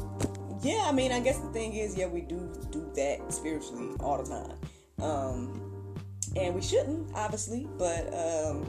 yeah, 0.62 0.84
I 0.86 0.92
mean, 0.92 1.12
I 1.12 1.20
guess 1.20 1.38
the 1.38 1.48
thing 1.48 1.74
is, 1.74 1.96
yeah, 1.96 2.06
we 2.06 2.22
do 2.22 2.50
do 2.70 2.90
that 2.96 3.32
spiritually 3.32 3.90
all 4.00 4.22
the 4.22 4.28
time, 4.28 4.58
um, 5.02 5.96
and 6.36 6.54
we 6.54 6.62
shouldn't, 6.62 7.12
obviously, 7.14 7.68
but 7.78 8.06
um, 8.14 8.64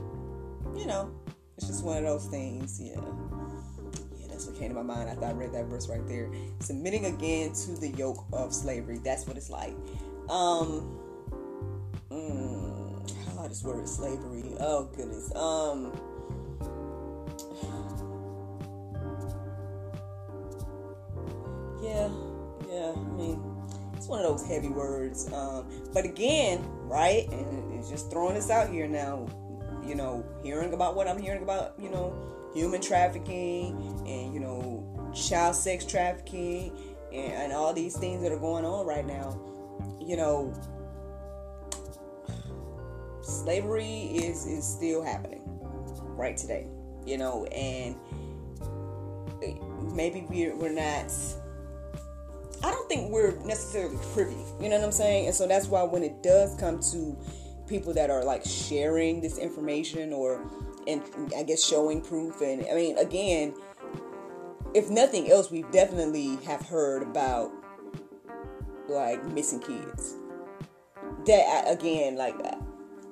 you 0.76 0.86
know, 0.86 1.12
it's 1.58 1.68
just 1.68 1.84
one 1.84 1.98
of 1.98 2.04
those 2.04 2.26
things, 2.28 2.80
yeah. 2.82 3.00
That's 4.34 4.48
what 4.48 4.56
came 4.56 4.70
to 4.70 4.76
my 4.76 4.82
mind 4.82 5.10
after 5.10 5.26
I 5.26 5.32
read 5.32 5.54
that 5.54 5.66
verse 5.66 5.88
right 5.88 6.06
there. 6.08 6.32
Submitting 6.58 7.06
again 7.06 7.54
to 7.54 7.80
the 7.80 7.90
yoke 7.90 8.26
of 8.34 8.52
slavery. 8.52 8.98
That's 9.04 9.28
what 9.28 9.38
it's 9.38 9.52
like. 9.52 9.76
Um, 10.28 10.98
mm, 12.10 13.38
oh, 13.38 13.48
this 13.48 13.64
word 13.64 13.84
is 13.84 13.94
slavery. 13.94 14.56
Oh 14.60 14.90
goodness. 14.96 15.36
Um, 15.36 15.94
yeah, 21.80 22.10
yeah. 22.68 22.92
I 22.92 23.16
mean, 23.16 23.40
it's 23.96 24.08
one 24.08 24.20
of 24.20 24.26
those 24.26 24.48
heavy 24.48 24.70
words. 24.70 25.32
Um, 25.32 25.68
but 25.94 26.06
again, 26.06 26.66
right? 26.86 27.30
And 27.32 27.72
it's 27.80 27.88
just 27.88 28.10
throwing 28.10 28.34
this 28.34 28.50
out 28.50 28.72
here 28.72 28.88
now. 28.88 29.28
You 29.86 29.94
know, 29.94 30.26
hearing 30.42 30.74
about 30.74 30.96
what 30.96 31.08
I'm 31.08 31.22
hearing 31.22 31.44
about. 31.44 31.76
You 31.78 31.92
know 31.92 32.34
human 32.54 32.82
trafficking 32.82 33.76
and 34.08 34.34
you 34.34 34.40
know 34.40 35.12
child 35.14 35.56
sex 35.56 35.86
trafficking 35.86 36.72
and, 37.12 37.34
and 37.34 37.54
all 37.54 37.74
these 37.74 37.98
things 37.98 38.22
that 38.24 38.32
are 38.32 38.40
going 38.40 38.66
on 38.66 38.86
right 38.86 39.06
now. 39.06 39.40
You 40.00 40.18
know 40.18 40.54
slavery 43.22 44.02
is 44.14 44.46
is 44.46 44.68
still 44.68 45.02
happening 45.02 45.42
right 46.16 46.36
today 46.36 46.68
you 47.06 47.18
know 47.18 47.46
and 47.46 47.96
maybe 49.94 50.26
we're, 50.30 50.56
we're 50.56 50.70
not 50.70 51.12
i 52.64 52.72
don't 52.72 52.88
think 52.90 53.12
we're 53.12 53.36
necessarily 53.46 53.98
privy 54.14 54.36
you 54.60 54.70
know 54.70 54.78
what 54.78 54.86
i'm 54.86 54.92
saying? 54.92 55.28
And 55.28 55.36
so 55.36 55.48
that's 55.48 55.68
why 55.68 55.84
when 55.84 56.04
it 56.04 56.22
does 56.22 56.56
come 56.56 56.80
to 56.92 57.18
people 57.68 57.94
that 57.94 58.10
are 58.10 58.24
like 58.24 58.46
sharing 58.46 59.22
this 59.22 59.38
information 59.38 60.14
or 60.14 60.46
and 60.88 61.04
I 61.38 61.44
guess 61.44 61.64
showing 61.64 62.02
proof. 62.02 62.42
And 62.42 62.66
I 62.70 62.76
mean, 62.76 62.98
again, 62.98 63.54
if 64.74 64.90
nothing 64.90 65.32
else, 65.32 65.52
we 65.52 65.64
definitely 65.72 66.38
have 66.46 66.62
heard 66.62 67.04
about 67.04 67.52
like 68.88 69.24
missing 69.26 69.60
kids. 69.60 70.16
That 71.26 71.66
again, 71.68 72.16
like 72.16 72.36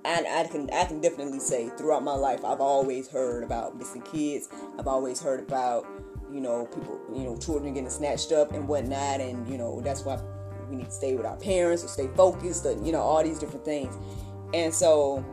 I, 0.05 0.25
I 0.27 0.47
can 0.47 0.69
I 0.71 0.85
can 0.85 1.01
definitely 1.01 1.39
say 1.39 1.69
throughout 1.77 2.03
my 2.03 2.13
life, 2.13 2.43
I've 2.43 2.61
always 2.61 3.07
heard 3.07 3.43
about 3.43 3.77
missing 3.77 4.01
kids. 4.01 4.49
I've 4.77 4.87
always 4.87 5.21
heard 5.21 5.39
about 5.39 5.85
you 6.31 6.41
know 6.41 6.65
people, 6.65 6.99
you 7.13 7.23
know, 7.23 7.37
children 7.37 7.73
getting 7.73 7.89
snatched 7.89 8.31
up 8.31 8.51
and 8.51 8.67
whatnot, 8.67 9.21
and 9.21 9.47
you 9.47 9.57
know 9.57 9.81
that's 9.81 10.03
why 10.03 10.19
we 10.69 10.77
need 10.77 10.85
to 10.85 10.91
stay 10.91 11.15
with 11.15 11.25
our 11.25 11.37
parents 11.37 11.83
or 11.83 11.87
stay 11.87 12.09
focused, 12.15 12.65
and 12.65 12.85
you 12.85 12.91
know 12.91 13.01
all 13.01 13.23
these 13.23 13.39
different 13.39 13.65
things. 13.65 13.95
And 14.53 14.73
so 14.73 15.23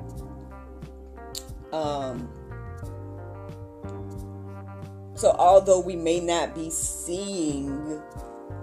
um, 1.73 2.29
so 5.15 5.35
although 5.39 5.81
we 5.81 5.97
may 5.97 6.21
not 6.21 6.55
be 6.55 6.71
seeing, 6.71 8.01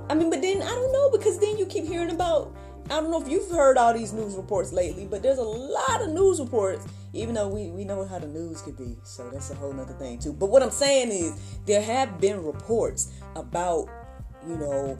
I 0.09 0.15
mean, 0.15 0.29
but 0.29 0.41
then 0.41 0.61
I 0.61 0.69
don't 0.69 0.91
know 0.91 1.09
because 1.11 1.39
then 1.39 1.57
you 1.57 1.65
keep 1.65 1.85
hearing 1.85 2.11
about. 2.11 2.55
I 2.85 3.01
don't 3.01 3.09
know 3.09 3.19
if 3.19 3.27
you've 3.27 3.49
heard 3.49 3.79
all 3.79 3.95
these 3.95 4.13
news 4.13 4.35
reports 4.35 4.71
lately, 4.71 5.07
but 5.07 5.23
there's 5.23 5.39
a 5.39 5.41
lot 5.41 6.03
of 6.03 6.09
news 6.09 6.39
reports, 6.39 6.85
even 7.13 7.33
though 7.33 7.47
we, 7.47 7.71
we 7.71 7.83
know 7.83 8.05
how 8.05 8.19
the 8.19 8.27
news 8.27 8.61
could 8.61 8.77
be. 8.77 8.95
So 9.01 9.27
that's 9.31 9.49
a 9.49 9.55
whole 9.55 9.73
nother 9.73 9.93
thing, 9.93 10.19
too. 10.19 10.33
But 10.33 10.51
what 10.51 10.61
I'm 10.61 10.69
saying 10.69 11.09
is, 11.09 11.33
there 11.65 11.81
have 11.81 12.21
been 12.21 12.45
reports 12.45 13.11
about, 13.35 13.89
you 14.47 14.55
know, 14.55 14.99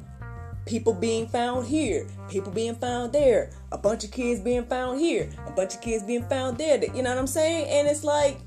people 0.66 0.94
being 0.94 1.28
found 1.28 1.68
here, 1.68 2.08
people 2.30 2.52
being 2.52 2.76
found 2.76 3.14
there, 3.14 3.52
a 3.72 3.78
bunch 3.78 4.04
of 4.04 4.12
kids 4.12 4.42
being 4.42 4.66
found 4.66 5.00
here, 5.00 5.30
a 5.48 5.52
bunch 5.52 5.76
of 5.76 5.82
kids 5.82 6.04
being 6.04 6.24
found 6.28 6.58
there. 6.58 6.84
You 6.84 7.04
know 7.04 7.10
what 7.10 7.20
I'm 7.20 7.28
saying? 7.28 7.68
And 7.70 7.88
it's 7.88 8.04
like, 8.04 8.40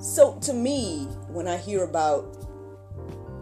so 0.00 0.38
to 0.42 0.52
me, 0.52 1.04
when 1.28 1.48
I 1.48 1.56
hear 1.56 1.84
about 1.84 2.34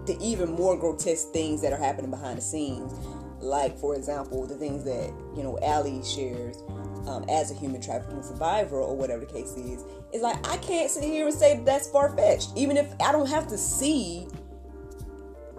the 0.07 0.17
even 0.21 0.53
more 0.53 0.76
grotesque 0.76 1.33
things 1.33 1.61
that 1.62 1.73
are 1.73 1.79
happening 1.79 2.11
behind 2.11 2.38
the 2.38 2.43
scenes, 2.43 2.93
like 3.41 3.76
for 3.79 3.95
example, 3.97 4.47
the 4.47 4.57
things 4.57 4.85
that 4.85 5.12
you 5.37 5.43
know 5.43 5.59
Allie 5.62 6.03
shares 6.05 6.62
um, 7.07 7.25
as 7.29 7.50
a 7.50 7.55
human 7.55 7.81
trafficking 7.81 8.23
survivor 8.23 8.81
or 8.81 8.97
whatever 8.97 9.25
the 9.25 9.33
case 9.33 9.53
is, 9.57 9.85
is 10.12 10.23
like 10.23 10.37
I 10.49 10.57
can't 10.59 10.91
sit 10.91 11.05
here 11.05 11.26
and 11.26 11.35
say 11.35 11.61
that's 11.65 11.88
far 11.88 12.15
fetched, 12.17 12.50
even 12.57 12.76
if 12.76 12.93
I 13.00 13.12
don't 13.12 13.29
have 13.29 13.47
to 13.49 13.59
see 13.59 14.29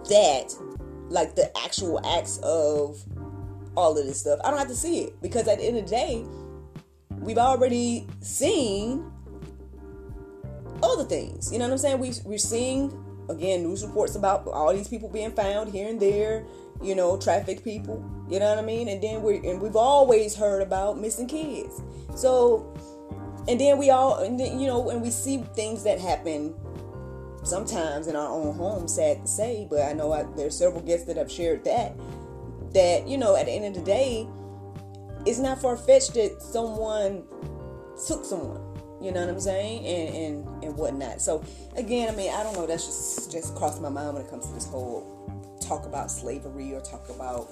that, 0.08 0.54
like 1.08 1.34
the 1.34 1.56
actual 1.64 2.04
acts 2.06 2.38
of 2.42 3.02
all 3.76 3.96
of 3.96 4.04
this 4.04 4.20
stuff. 4.20 4.40
I 4.44 4.50
don't 4.50 4.58
have 4.58 4.68
to 4.68 4.74
see 4.74 5.00
it 5.00 5.22
because 5.22 5.46
at 5.48 5.58
the 5.58 5.64
end 5.64 5.78
of 5.78 5.84
the 5.84 5.90
day, 5.90 6.24
we've 7.20 7.38
already 7.38 8.06
seen 8.20 9.10
other 10.82 11.04
things. 11.04 11.52
You 11.52 11.58
know 11.58 11.66
what 11.66 11.72
I'm 11.72 11.78
saying? 11.78 11.98
We, 11.98 12.12
we're 12.24 12.38
seeing, 12.38 12.92
again, 13.28 13.62
news 13.62 13.84
reports 13.84 14.16
about 14.16 14.46
all 14.48 14.72
these 14.74 14.88
people 14.88 15.08
being 15.08 15.30
found 15.32 15.72
here 15.72 15.88
and 15.88 16.00
there, 16.00 16.44
you 16.82 16.94
know, 16.94 17.16
traffic 17.16 17.64
people. 17.64 18.04
You 18.28 18.40
know 18.40 18.50
what 18.50 18.58
I 18.58 18.62
mean? 18.62 18.88
And 18.88 19.02
then 19.02 19.22
we 19.22 19.36
and 19.48 19.60
we've 19.60 19.76
always 19.76 20.34
heard 20.34 20.60
about 20.62 20.98
missing 21.00 21.26
kids. 21.26 21.80
So, 22.14 22.74
and 23.48 23.60
then 23.60 23.78
we 23.78 23.90
all, 23.90 24.18
and 24.18 24.38
then, 24.38 24.60
you 24.60 24.66
know, 24.66 24.90
and 24.90 25.00
we 25.00 25.10
see 25.10 25.38
things 25.54 25.82
that 25.84 25.98
happen 25.98 26.54
sometimes 27.48 28.06
in 28.06 28.16
our 28.16 28.28
own 28.28 28.54
home, 28.54 28.88
sad 28.88 29.22
to 29.22 29.28
say, 29.28 29.66
but 29.68 29.82
I 29.82 29.92
know 29.92 30.12
I, 30.12 30.24
there's 30.36 30.56
several 30.56 30.82
guests 30.82 31.06
that 31.06 31.16
have 31.16 31.30
shared 31.30 31.64
that, 31.64 31.94
that, 32.74 33.08
you 33.08 33.18
know, 33.18 33.36
at 33.36 33.46
the 33.46 33.52
end 33.52 33.64
of 33.64 33.74
the 33.74 33.84
day, 33.84 34.26
it's 35.26 35.38
not 35.38 35.60
far 35.60 35.76
fetched 35.76 36.14
that 36.14 36.40
someone 36.40 37.24
took 38.06 38.24
someone 38.24 38.68
you 39.00 39.12
know 39.12 39.20
what 39.20 39.28
I'm 39.28 39.40
saying, 39.40 39.86
and 39.86 40.14
and 40.16 40.64
and 40.64 40.76
whatnot. 40.76 41.20
So 41.20 41.44
again, 41.76 42.12
I 42.12 42.16
mean, 42.16 42.32
I 42.32 42.42
don't 42.42 42.54
know. 42.54 42.66
That's 42.66 42.84
just 42.84 43.30
just 43.30 43.54
crossed 43.54 43.80
my 43.80 43.88
mind 43.88 44.14
when 44.14 44.24
it 44.24 44.30
comes 44.30 44.46
to 44.48 44.54
this 44.54 44.66
whole 44.66 45.14
talk 45.60 45.86
about 45.86 46.10
slavery 46.10 46.74
or 46.74 46.80
talk 46.80 47.08
about 47.08 47.48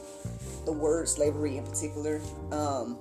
the 0.64 0.72
word 0.72 1.08
slavery 1.08 1.56
in 1.56 1.64
particular. 1.64 2.20
Um, 2.50 2.98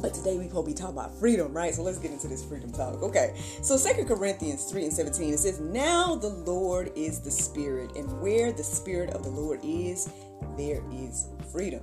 but 0.00 0.14
today 0.14 0.36
we 0.36 0.44
be 0.44 0.74
talking 0.74 0.96
about 0.96 1.14
freedom, 1.18 1.52
right? 1.52 1.74
So 1.74 1.82
let's 1.82 1.98
get 1.98 2.10
into 2.10 2.28
this 2.28 2.44
freedom 2.44 2.72
talk. 2.72 3.02
Okay. 3.02 3.34
So 3.62 3.76
Second 3.76 4.06
Corinthians 4.06 4.64
3 4.70 4.84
and 4.84 4.92
17, 4.92 5.34
it 5.34 5.38
says, 5.38 5.60
Now 5.60 6.16
the 6.16 6.28
Lord 6.28 6.92
is 6.96 7.20
the 7.20 7.30
Spirit, 7.30 7.96
and 7.96 8.20
where 8.20 8.52
the 8.52 8.64
Spirit 8.64 9.10
of 9.10 9.22
the 9.22 9.30
Lord 9.30 9.60
is, 9.62 10.10
there 10.56 10.82
is 10.92 11.28
freedom. 11.52 11.82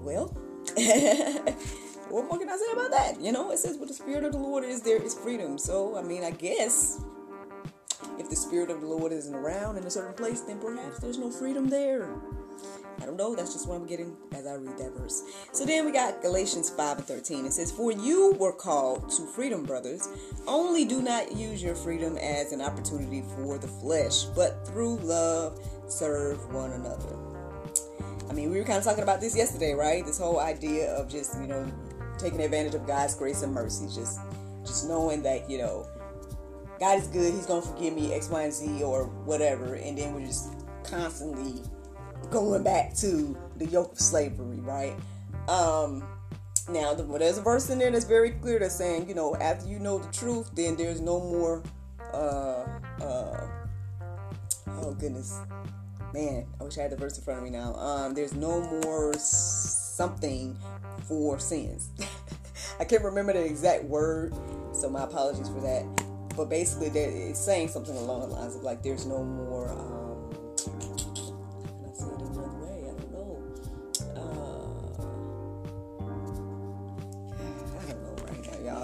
Well, 0.00 0.26
what 2.10 2.26
more 2.26 2.38
can 2.38 2.48
I 2.48 2.56
say 2.56 2.72
about 2.72 2.90
that? 2.90 3.20
You 3.20 3.32
know, 3.32 3.50
it 3.50 3.58
says, 3.58 3.76
"What 3.76 3.88
the 3.88 3.94
Spirit 3.94 4.24
of 4.24 4.32
the 4.32 4.38
Lord 4.38 4.64
is, 4.64 4.82
there 4.82 5.02
is 5.02 5.14
freedom." 5.14 5.58
So, 5.58 5.96
I 5.96 6.02
mean, 6.02 6.24
I 6.24 6.30
guess 6.30 7.02
if 8.18 8.28
the 8.28 8.36
Spirit 8.36 8.70
of 8.70 8.80
the 8.80 8.86
Lord 8.86 9.12
isn't 9.12 9.34
around 9.34 9.76
in 9.76 9.84
a 9.84 9.90
certain 9.90 10.14
place, 10.14 10.40
then 10.42 10.58
perhaps 10.58 10.98
there's 10.98 11.18
no 11.18 11.30
freedom 11.30 11.68
there. 11.68 12.08
I 13.00 13.06
don't 13.06 13.16
know. 13.16 13.34
That's 13.34 13.52
just 13.52 13.68
what 13.68 13.76
I'm 13.76 13.86
getting 13.86 14.16
as 14.32 14.46
I 14.46 14.54
read 14.54 14.78
that 14.78 14.92
verse. 14.96 15.22
So 15.52 15.64
then 15.64 15.84
we 15.84 15.92
got 15.92 16.22
Galatians 16.22 16.70
5 16.70 16.98
and 16.98 17.06
13. 17.06 17.46
It 17.46 17.52
says, 17.52 17.70
For 17.70 17.92
you 17.92 18.34
were 18.38 18.52
called 18.52 19.10
to 19.10 19.26
freedom, 19.26 19.64
brothers. 19.64 20.08
Only 20.46 20.84
do 20.84 21.02
not 21.02 21.36
use 21.36 21.62
your 21.62 21.74
freedom 21.74 22.16
as 22.18 22.52
an 22.52 22.60
opportunity 22.60 23.22
for 23.36 23.58
the 23.58 23.68
flesh, 23.68 24.24
but 24.24 24.66
through 24.66 24.96
love 24.98 25.58
serve 25.88 26.52
one 26.52 26.72
another. 26.72 27.16
I 28.28 28.32
mean, 28.32 28.50
we 28.50 28.58
were 28.58 28.64
kind 28.64 28.78
of 28.78 28.84
talking 28.84 29.02
about 29.02 29.20
this 29.20 29.36
yesterday, 29.36 29.74
right? 29.74 30.04
This 30.04 30.18
whole 30.18 30.40
idea 30.40 30.92
of 30.94 31.08
just, 31.08 31.38
you 31.40 31.46
know, 31.46 31.70
taking 32.18 32.40
advantage 32.40 32.74
of 32.74 32.86
God's 32.86 33.14
grace 33.14 33.42
and 33.42 33.52
mercy. 33.52 33.86
Just 33.86 34.18
just 34.64 34.88
knowing 34.88 35.22
that, 35.22 35.48
you 35.50 35.58
know, 35.58 35.86
God 36.80 36.98
is 36.98 37.06
good, 37.08 37.32
He's 37.34 37.46
gonna 37.46 37.62
forgive 37.62 37.94
me 37.94 38.12
X, 38.14 38.28
Y, 38.28 38.42
and 38.42 38.52
Z 38.52 38.82
or 38.82 39.04
whatever, 39.04 39.74
and 39.74 39.96
then 39.96 40.14
we're 40.14 40.26
just 40.26 40.52
constantly 40.84 41.62
going 42.30 42.62
back 42.62 42.94
to 42.96 43.36
the 43.56 43.66
yoke 43.66 43.92
of 43.92 44.00
slavery, 44.00 44.60
right? 44.60 44.94
Um, 45.48 46.04
now, 46.68 46.94
the, 46.94 47.02
there's 47.02 47.38
a 47.38 47.42
verse 47.42 47.68
in 47.70 47.78
there 47.78 47.90
that's 47.90 48.06
very 48.06 48.30
clear 48.30 48.58
that's 48.58 48.76
saying, 48.76 49.08
you 49.08 49.14
know, 49.14 49.36
after 49.36 49.68
you 49.68 49.78
know 49.78 49.98
the 49.98 50.10
truth, 50.12 50.50
then 50.54 50.76
there's 50.76 51.00
no 51.00 51.20
more. 51.20 51.62
Uh, 52.12 52.64
uh, 53.02 53.46
oh 54.68 54.94
goodness, 54.98 55.40
man, 56.12 56.46
I 56.60 56.64
wish 56.64 56.78
I 56.78 56.82
had 56.82 56.92
the 56.92 56.96
verse 56.96 57.18
in 57.18 57.24
front 57.24 57.38
of 57.38 57.44
me 57.44 57.50
now. 57.50 57.74
Um, 57.74 58.14
there's 58.14 58.34
no 58.34 58.60
more 58.82 59.12
something 59.14 60.56
for 61.08 61.38
sins. 61.38 61.90
I 62.80 62.84
can't 62.84 63.04
remember 63.04 63.32
the 63.32 63.44
exact 63.44 63.84
word, 63.84 64.34
so 64.72 64.88
my 64.88 65.04
apologies 65.04 65.48
for 65.48 65.60
that. 65.60 65.84
But 66.36 66.48
basically, 66.48 66.88
it's 66.88 67.38
saying 67.38 67.68
something 67.68 67.96
along 67.96 68.20
the 68.20 68.26
lines 68.26 68.56
of 68.56 68.62
like, 68.62 68.82
there's 68.82 69.06
no 69.06 69.22
more. 69.22 69.70
Um, 69.70 69.93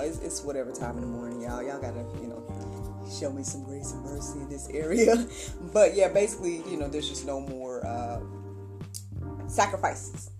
It's, 0.00 0.18
it's 0.18 0.42
whatever 0.42 0.72
time 0.72 0.96
in 0.96 1.02
the 1.02 1.06
morning, 1.06 1.42
y'all. 1.42 1.62
Y'all 1.62 1.80
gotta, 1.80 2.04
you 2.20 2.28
know, 2.28 2.42
show 3.18 3.32
me 3.32 3.42
some 3.42 3.64
grace 3.64 3.92
and 3.92 4.02
mercy 4.04 4.38
in 4.40 4.48
this 4.48 4.68
area. 4.68 5.26
but 5.72 5.94
yeah, 5.94 6.08
basically, 6.08 6.62
you 6.68 6.76
know, 6.76 6.88
there's 6.88 7.08
just 7.08 7.26
no 7.26 7.40
more 7.40 7.84
uh, 7.86 8.20
sacrifices 9.48 10.30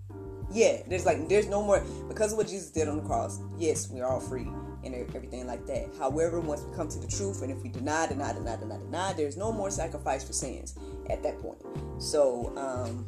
yeah, 0.53 0.81
there's 0.87 1.05
like 1.05 1.27
there's 1.29 1.47
no 1.47 1.63
more 1.63 1.83
because 2.07 2.33
of 2.33 2.37
what 2.37 2.47
Jesus 2.47 2.71
did 2.71 2.87
on 2.87 2.97
the 2.97 3.03
cross. 3.03 3.39
Yes, 3.57 3.89
we 3.89 4.01
are 4.01 4.09
all 4.09 4.19
free 4.19 4.47
and 4.83 4.95
everything 4.95 5.47
like 5.47 5.65
that. 5.67 5.89
However, 5.97 6.39
once 6.39 6.61
we 6.61 6.75
come 6.75 6.89
to 6.89 6.99
the 6.99 7.07
truth, 7.07 7.41
and 7.41 7.51
if 7.51 7.61
we 7.61 7.69
deny, 7.69 8.07
deny, 8.07 8.33
deny, 8.33 8.55
deny, 8.55 8.77
deny, 8.77 9.13
there's 9.13 9.37
no 9.37 9.51
more 9.51 9.69
sacrifice 9.69 10.23
for 10.23 10.33
sins 10.33 10.77
at 11.09 11.21
that 11.23 11.39
point. 11.39 11.59
So, 11.99 12.51
um, 12.57 13.05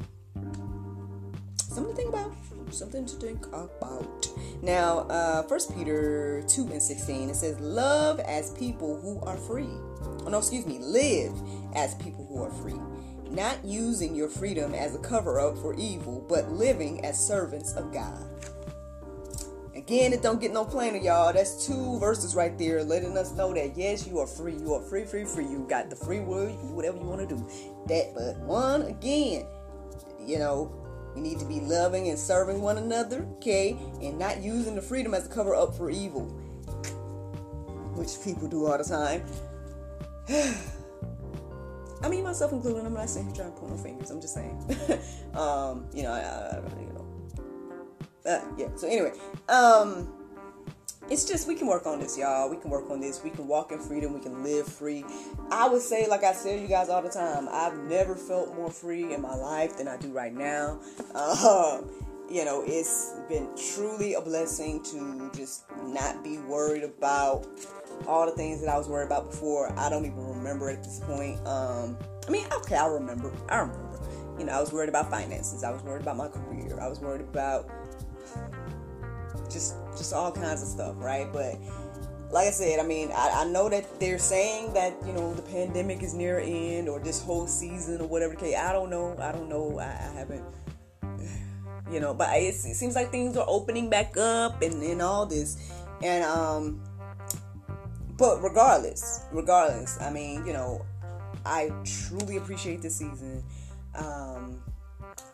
something 1.58 1.96
to 1.96 1.96
think 1.96 2.10
about. 2.10 2.32
Something 2.74 3.06
to 3.06 3.16
think 3.16 3.46
about. 3.48 4.28
Now, 4.62 5.00
uh, 5.10 5.44
First 5.44 5.76
Peter 5.76 6.44
two 6.48 6.68
and 6.72 6.82
sixteen 6.82 7.30
it 7.30 7.36
says, 7.36 7.60
"Love 7.60 8.20
as 8.20 8.52
people 8.52 9.00
who 9.00 9.20
are 9.22 9.38
free." 9.38 9.70
Oh 10.26 10.30
no, 10.30 10.40
excuse 10.40 10.66
me, 10.66 10.80
live 10.80 11.34
as 11.76 11.96
people 11.96 12.26
who 12.26 12.44
are 12.44 12.52
free 12.52 12.80
not 13.34 13.66
using 13.66 14.16
your 14.16 14.30
freedom 14.30 14.74
as 14.74 14.96
a 14.96 15.00
cover 15.00 15.40
up 15.40 15.58
for 15.58 15.74
evil, 15.74 16.24
but 16.30 16.52
living 16.52 17.04
as 17.04 17.20
servants 17.20 17.74
of 17.74 17.92
God. 17.92 18.24
Again, 19.76 20.14
it 20.14 20.22
don't 20.22 20.40
get 20.40 20.54
no 20.54 20.64
plainer, 20.64 20.98
y'all. 20.98 21.34
That's 21.34 21.66
two 21.66 22.00
verses 22.00 22.36
right 22.36 22.56
there 22.58 22.84
letting 22.84 23.18
us 23.18 23.34
know 23.34 23.54
that 23.54 23.76
yes, 23.76 24.08
you 24.08 24.20
are 24.20 24.28
free. 24.28 24.54
You 24.54 24.76
are 24.76 24.82
free, 24.82 25.04
free, 25.04 25.26
free. 25.26 25.46
You 25.46 25.66
got 25.68 25.90
the 25.90 25.96
free 25.96 26.20
will. 26.20 26.48
You 26.48 26.58
can 26.58 26.68
do 26.70 26.74
whatever 26.76 26.98
you 26.98 27.04
want 27.04 27.28
to 27.28 27.36
do. 27.36 27.48
That, 27.88 28.14
but 28.14 28.38
one 28.46 28.84
again, 28.84 29.48
you 30.24 30.38
know, 30.38 30.72
we 31.16 31.22
need 31.22 31.40
to 31.40 31.46
be 31.46 31.60
loving 31.60 32.10
and 32.10 32.18
serving 32.18 32.62
one 32.62 32.78
another, 32.78 33.28
okay, 33.38 33.78
and 34.02 34.18
not 34.18 34.42
using 34.42 34.76
the 34.76 34.82
freedom 34.82 35.14
as 35.14 35.26
a 35.26 35.30
cover 35.30 35.56
up 35.56 35.76
for 35.76 35.90
evil, 35.90 36.26
which 37.96 38.24
people 38.24 38.48
do 38.48 38.66
all 38.66 38.78
the 38.78 38.84
time. 38.84 39.24
I 42.02 42.10
mean 42.10 42.24
myself 42.24 42.52
included. 42.52 42.86
I'm 42.86 42.94
not 42.94 43.10
saying 43.10 43.34
trying 43.34 43.54
to 43.54 43.60
point 43.60 43.72
no 43.72 43.78
fingers. 43.78 44.12
I'm 44.12 44.20
just 44.20 44.34
saying, 44.34 44.58
um, 45.36 45.86
you 45.94 46.04
know, 46.04 46.12
I, 46.12 46.20
I, 46.20 46.62
you 46.80 46.94
know, 46.94 47.06
uh, 48.26 48.42
yeah. 48.58 48.68
So 48.76 48.88
anyway, 48.88 49.14
um, 49.48 50.12
it's 51.10 51.26
just 51.26 51.48
we 51.48 51.56
can 51.56 51.68
work 51.68 51.86
on 51.86 52.00
this, 52.00 52.18
y'all. 52.18 52.50
We 52.50 52.58
can 52.58 52.70
work 52.70 52.90
on 52.90 53.00
this. 53.00 53.24
We 53.24 53.30
can 53.30 53.48
walk 53.48 53.72
in 53.72 53.80
freedom. 53.80 54.14
We 54.14 54.20
can 54.20 54.44
live 54.44 54.68
free. 54.68 55.04
I 55.52 55.68
would 55.68 55.82
say, 55.82 56.08
like 56.08 56.24
I 56.24 56.34
tell 56.34 56.54
you 56.56 56.68
guys 56.68 56.90
all 56.90 57.02
the 57.02 57.10
time, 57.10 57.48
I've 57.52 57.78
never 57.84 58.16
felt 58.16 58.56
more 58.56 58.72
free 58.72 59.14
in 59.14 59.22
my 59.22 59.36
life 59.36 59.78
than 59.78 59.88
I 59.88 59.98
do 59.98 60.12
right 60.12 60.34
now. 60.34 60.80
Um, 61.14 61.90
you 62.30 62.46
know, 62.46 62.64
it's 62.66 63.14
been 63.30 63.50
truly 63.56 64.14
a 64.14 64.22
blessing 64.22 64.82
to 64.84 65.30
just 65.36 65.66
not 65.84 66.24
be 66.24 66.38
worried 66.40 66.84
about 66.84 67.46
all 68.08 68.26
the 68.26 68.32
things 68.32 68.62
that 68.62 68.70
I 68.70 68.78
was 68.78 68.88
worried 68.88 69.06
about 69.06 69.30
before. 69.30 69.72
I 69.78 69.90
don't 69.90 70.06
even 70.06 70.26
remember 70.26 70.70
at 70.70 70.84
this 70.84 71.00
point. 71.02 71.38
Um, 71.46 71.98
I 72.28 72.32
mean, 72.32 72.48
okay, 72.52 72.76
I 72.76 72.88
remember. 72.88 73.32
I 73.50 73.60
remember. 73.60 74.00
You 74.40 74.46
know, 74.46 74.54
I 74.54 74.60
was 74.60 74.72
worried 74.72 74.90
about 74.90 75.12
finances. 75.12 75.64
I 75.64 75.70
was 75.70 75.84
worried 75.84 76.02
about 76.02 76.18
my 76.18 76.28
career. 76.28 76.80
I 76.82 76.88
was 76.88 77.00
worried 77.00 77.22
about 77.22 77.70
just 79.54 79.76
just 79.96 80.14
all 80.14 80.32
kinds 80.32 80.62
of 80.62 80.68
stuff, 80.68 80.96
right? 80.98 81.32
But 81.32 81.56
like 82.32 82.48
I 82.48 82.52
said, 82.52 82.80
I 82.80 82.84
mean, 82.84 83.12
I, 83.12 83.44
I 83.44 83.46
know 83.46 83.70
that 83.70 84.00
they're 84.00 84.18
saying 84.18 84.74
that 84.74 84.94
you 85.06 85.14
know 85.14 85.34
the 85.34 85.44
pandemic 85.44 86.02
is 86.04 86.14
near 86.14 86.40
end 86.40 86.90
or 86.90 87.00
this 87.00 87.22
whole 87.22 87.48
season 87.48 88.02
or 88.02 88.08
whatever. 88.08 88.34
Okay, 88.34 88.56
I 88.56 88.74
don't 88.74 88.90
know. 88.90 89.16
I 89.20 89.32
don't 89.32 89.50
know. 89.50 89.80
I, 89.80 89.86
I 89.86 90.14
haven't 90.18 90.44
you 91.92 92.00
know 92.00 92.14
but 92.14 92.30
it, 92.34 92.56
seems 92.56 92.96
like 92.96 93.12
things 93.12 93.38
are 93.38 93.46
opening 93.48 93.90
back 93.90 94.18
up 94.18 94.62
and, 94.62 94.82
and 94.82 95.02
all 95.02 95.26
this 95.26 95.72
and 96.02 96.24
um 96.24 96.82
but 98.18 98.42
regardless, 98.44 99.22
regardless, 99.32 100.00
I 100.00 100.12
mean, 100.12 100.46
you 100.46 100.54
know, 100.54 100.86
I 101.46 101.72
truly 101.84 102.38
appreciate 102.38 102.82
this 102.82 102.96
season. 102.96 103.44
Um, 103.96 104.62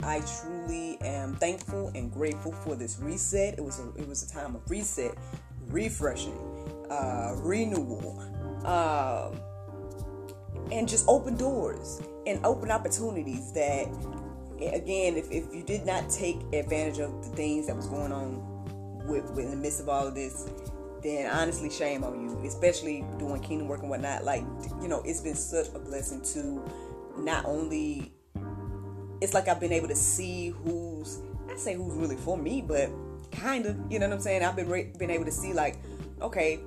I 0.03 0.21
truly 0.41 0.97
am 1.01 1.35
thankful 1.35 1.91
and 1.95 2.11
grateful 2.11 2.51
for 2.51 2.75
this 2.75 2.99
reset. 2.99 3.55
It 3.57 3.63
was 3.63 3.79
a, 3.79 3.89
it 4.01 4.07
was 4.07 4.23
a 4.23 4.29
time 4.29 4.55
of 4.55 4.69
reset, 4.69 5.15
refreshing, 5.67 6.37
uh, 6.89 7.35
renewal, 7.37 8.19
um, 8.65 9.39
and 10.71 10.87
just 10.87 11.05
open 11.07 11.35
doors 11.35 12.01
and 12.27 12.43
open 12.45 12.71
opportunities 12.71 13.51
that, 13.53 13.87
again, 14.61 15.17
if, 15.17 15.29
if 15.31 15.53
you 15.53 15.63
did 15.63 15.85
not 15.85 16.09
take 16.09 16.37
advantage 16.53 16.99
of 16.99 17.23
the 17.23 17.35
things 17.35 17.67
that 17.67 17.75
was 17.75 17.87
going 17.87 18.11
on 18.11 19.05
with, 19.07 19.29
with 19.31 19.45
in 19.45 19.51
the 19.51 19.57
midst 19.57 19.79
of 19.79 19.89
all 19.89 20.07
of 20.07 20.15
this, 20.15 20.49
then 21.01 21.29
honestly, 21.31 21.69
shame 21.69 22.03
on 22.03 22.21
you, 22.21 22.39
especially 22.45 23.05
doing 23.17 23.41
kingdom 23.41 23.67
work 23.67 23.81
and 23.81 23.89
whatnot. 23.89 24.25
Like, 24.25 24.43
you 24.81 24.87
know, 24.87 25.01
it's 25.05 25.21
been 25.21 25.35
such 25.35 25.67
a 25.73 25.79
blessing 25.79 26.21
to 26.33 26.63
not 27.17 27.45
only, 27.45 28.13
it's 29.21 29.33
like 29.33 29.47
I've 29.47 29.59
been 29.59 29.73
able 29.73 29.87
to 29.87 29.95
see 29.95 30.49
who's, 30.49 31.19
I 31.49 31.55
say 31.55 31.75
who's 31.75 31.93
really 31.93 32.15
for 32.15 32.37
me, 32.37 32.61
but 32.61 32.89
kind 33.31 33.65
of, 33.65 33.77
you 33.91 33.99
know 33.99 34.07
what 34.07 34.15
I'm 34.15 34.21
saying? 34.21 34.43
I've 34.43 34.55
been, 34.55 34.69
re- 34.69 34.91
been 34.97 35.09
able 35.11 35.25
to 35.25 35.31
see, 35.31 35.53
like, 35.53 35.77
okay, 36.21 36.59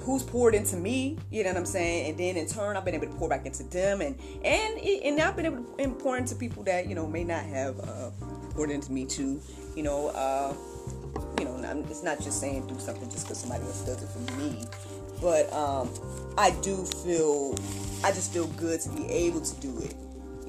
who's 0.00 0.22
poured 0.22 0.54
into 0.54 0.76
me, 0.76 1.18
you 1.30 1.44
know 1.44 1.50
what 1.50 1.58
I'm 1.58 1.66
saying? 1.66 2.10
And 2.10 2.18
then 2.18 2.36
in 2.36 2.46
turn, 2.46 2.76
I've 2.76 2.84
been 2.84 2.94
able 2.94 3.06
to 3.06 3.14
pour 3.14 3.28
back 3.28 3.46
into 3.46 3.62
them, 3.64 4.00
and 4.00 4.18
and 4.44 4.78
and 4.78 5.20
I've 5.20 5.36
been 5.36 5.46
able 5.46 5.62
to 5.62 5.88
pour 5.94 6.16
into 6.16 6.34
people 6.34 6.62
that 6.64 6.88
you 6.88 6.94
know 6.94 7.06
may 7.06 7.24
not 7.24 7.44
have 7.44 7.78
uh, 7.80 8.10
poured 8.54 8.70
into 8.70 8.92
me 8.92 9.06
too, 9.06 9.40
you 9.76 9.82
know. 9.82 10.08
Uh, 10.08 10.54
you 11.38 11.44
know, 11.46 11.56
it's 11.88 12.02
not 12.02 12.20
just 12.20 12.40
saying 12.40 12.66
do 12.66 12.78
something 12.78 13.08
just 13.10 13.26
because 13.26 13.38
somebody 13.38 13.64
else 13.64 13.80
does 13.86 14.02
it 14.02 14.08
for 14.08 14.36
me, 14.38 14.64
but 15.22 15.50
um, 15.52 15.88
I 16.36 16.50
do 16.62 16.76
feel, 16.84 17.54
I 18.04 18.10
just 18.12 18.32
feel 18.32 18.46
good 18.48 18.80
to 18.82 18.88
be 18.90 19.06
able 19.06 19.40
to 19.40 19.60
do 19.60 19.78
it, 19.78 19.94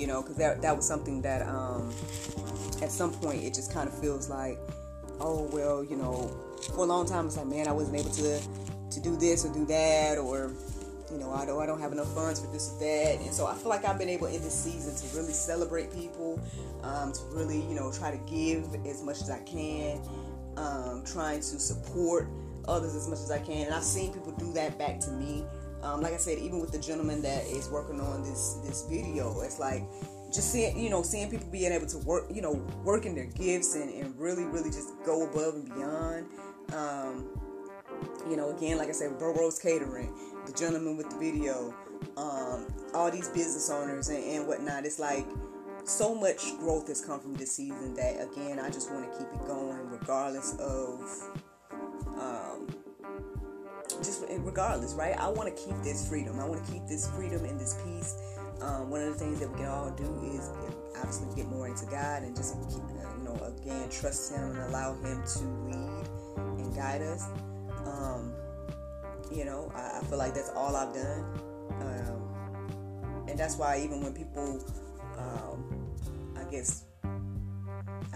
you 0.01 0.07
know, 0.07 0.21
because 0.21 0.35
that 0.37 0.61
that 0.61 0.75
was 0.75 0.87
something 0.87 1.21
that 1.21 1.47
um, 1.47 1.93
at 2.81 2.91
some 2.91 3.13
point 3.13 3.43
it 3.43 3.53
just 3.53 3.71
kind 3.71 3.87
of 3.87 3.97
feels 3.99 4.29
like, 4.29 4.57
oh 5.19 5.47
well, 5.53 5.83
you 5.83 5.95
know, 5.95 6.35
for 6.75 6.79
a 6.79 6.87
long 6.87 7.07
time 7.07 7.27
it's 7.27 7.37
like, 7.37 7.47
man, 7.47 7.67
I 7.67 7.71
wasn't 7.71 7.97
able 7.99 8.11
to 8.11 8.41
to 8.91 8.99
do 8.99 9.15
this 9.15 9.45
or 9.45 9.53
do 9.53 9.65
that, 9.65 10.17
or 10.17 10.51
you 11.11 11.17
know, 11.17 11.31
I 11.31 11.45
don't, 11.45 11.61
I 11.61 11.65
don't 11.65 11.79
have 11.81 11.91
enough 11.91 12.13
funds 12.15 12.39
for 12.39 12.47
this 12.51 12.73
or 12.73 12.79
that. 12.79 13.19
And 13.21 13.33
so 13.33 13.45
I 13.45 13.53
feel 13.53 13.69
like 13.69 13.85
I've 13.85 13.99
been 13.99 14.09
able 14.09 14.27
in 14.27 14.41
this 14.41 14.55
season 14.55 14.95
to 14.95 15.17
really 15.17 15.33
celebrate 15.33 15.93
people, 15.93 16.39
um, 16.83 17.11
to 17.11 17.19
really, 17.31 17.61
you 17.61 17.75
know, 17.75 17.91
try 17.91 18.11
to 18.11 18.17
give 18.29 18.63
as 18.85 19.03
much 19.03 19.21
as 19.21 19.29
I 19.29 19.39
can 19.39 20.01
um, 20.57 21.03
trying 21.05 21.39
to 21.39 21.59
support 21.59 22.27
others 22.67 22.95
as 22.95 23.07
much 23.07 23.19
as 23.19 23.31
I 23.31 23.39
can. 23.39 23.67
And 23.67 23.73
I've 23.73 23.83
seen 23.83 24.13
people 24.13 24.31
do 24.33 24.51
that 24.53 24.77
back 24.77 24.99
to 25.01 25.11
me. 25.11 25.45
Um, 25.83 26.01
like 26.01 26.13
I 26.13 26.17
said, 26.17 26.37
even 26.37 26.59
with 26.59 26.71
the 26.71 26.79
gentleman 26.79 27.21
that 27.23 27.45
is 27.45 27.69
working 27.69 27.99
on 27.99 28.23
this 28.23 28.59
this 28.63 28.85
video, 28.89 29.41
it's 29.41 29.59
like 29.59 29.83
just 30.31 30.51
seeing 30.51 30.77
you 30.79 30.89
know 30.89 31.01
seeing 31.01 31.29
people 31.29 31.47
being 31.51 31.71
able 31.71 31.87
to 31.87 31.97
work 31.99 32.25
you 32.31 32.41
know 32.41 32.53
working 32.83 33.15
their 33.15 33.25
gifts 33.25 33.75
and, 33.75 33.89
and 33.89 34.17
really 34.19 34.45
really 34.45 34.69
just 34.69 34.89
go 35.05 35.27
above 35.29 35.55
and 35.55 35.65
beyond. 35.73 36.25
Um, 36.73 37.29
you 38.29 38.35
know, 38.35 38.55
again, 38.55 38.77
like 38.77 38.89
I 38.89 38.93
said, 38.93 39.19
Rose 39.19 39.59
Catering, 39.59 40.13
the 40.45 40.53
gentleman 40.53 40.97
with 40.97 41.09
the 41.09 41.17
video, 41.17 41.73
um, 42.17 42.67
all 42.93 43.11
these 43.11 43.27
business 43.29 43.69
owners 43.69 44.09
and, 44.09 44.23
and 44.23 44.47
whatnot. 44.47 44.85
It's 44.85 44.99
like 44.99 45.25
so 45.83 46.13
much 46.15 46.57
growth 46.59 46.87
has 46.87 47.03
come 47.03 47.19
from 47.19 47.33
this 47.35 47.51
season 47.51 47.95
that 47.95 48.21
again 48.21 48.59
I 48.59 48.69
just 48.69 48.91
want 48.91 49.11
to 49.11 49.17
keep 49.17 49.27
it 49.33 49.47
going 49.47 49.89
regardless 49.89 50.55
of 50.59 51.40
just 53.97 54.23
regardless 54.29 54.93
right? 54.93 55.17
I 55.17 55.27
want 55.27 55.55
to 55.55 55.63
keep 55.63 55.75
this 55.83 56.07
freedom. 56.07 56.39
I 56.39 56.45
want 56.45 56.65
to 56.65 56.71
keep 56.71 56.87
this 56.87 57.09
freedom 57.09 57.45
and 57.45 57.59
this 57.59 57.77
peace. 57.85 58.15
Um, 58.61 58.89
one 58.89 59.01
of 59.01 59.07
the 59.07 59.19
things 59.19 59.39
that 59.39 59.49
we 59.49 59.57
can 59.57 59.67
all 59.67 59.89
do 59.91 60.35
is 60.35 60.49
obviously 60.97 61.35
get 61.35 61.47
more 61.47 61.67
into 61.67 61.85
God 61.85 62.23
and 62.23 62.35
just 62.35 62.55
uh, 62.55 62.59
you 63.17 63.23
know 63.23 63.35
again 63.45 63.89
trust 63.89 64.33
him 64.33 64.51
and 64.51 64.59
allow 64.59 64.93
him 64.93 65.23
to 65.23 65.43
lead 65.65 66.07
and 66.37 66.75
guide 66.75 67.01
us. 67.01 67.25
Um, 67.85 68.33
you 69.31 69.45
know 69.45 69.71
I, 69.75 69.99
I, 69.99 70.03
feel 70.05 70.17
like 70.17 70.35
that's 70.35 70.49
all 70.49 70.75
I've 70.75 70.93
done. 70.93 71.25
Um, 71.81 73.25
and 73.27 73.39
that's 73.39 73.55
why 73.55 73.79
even 73.83 74.01
when 74.03 74.13
people 74.13 74.63
um, 75.17 75.63
I 76.37 76.43
guess 76.51 76.85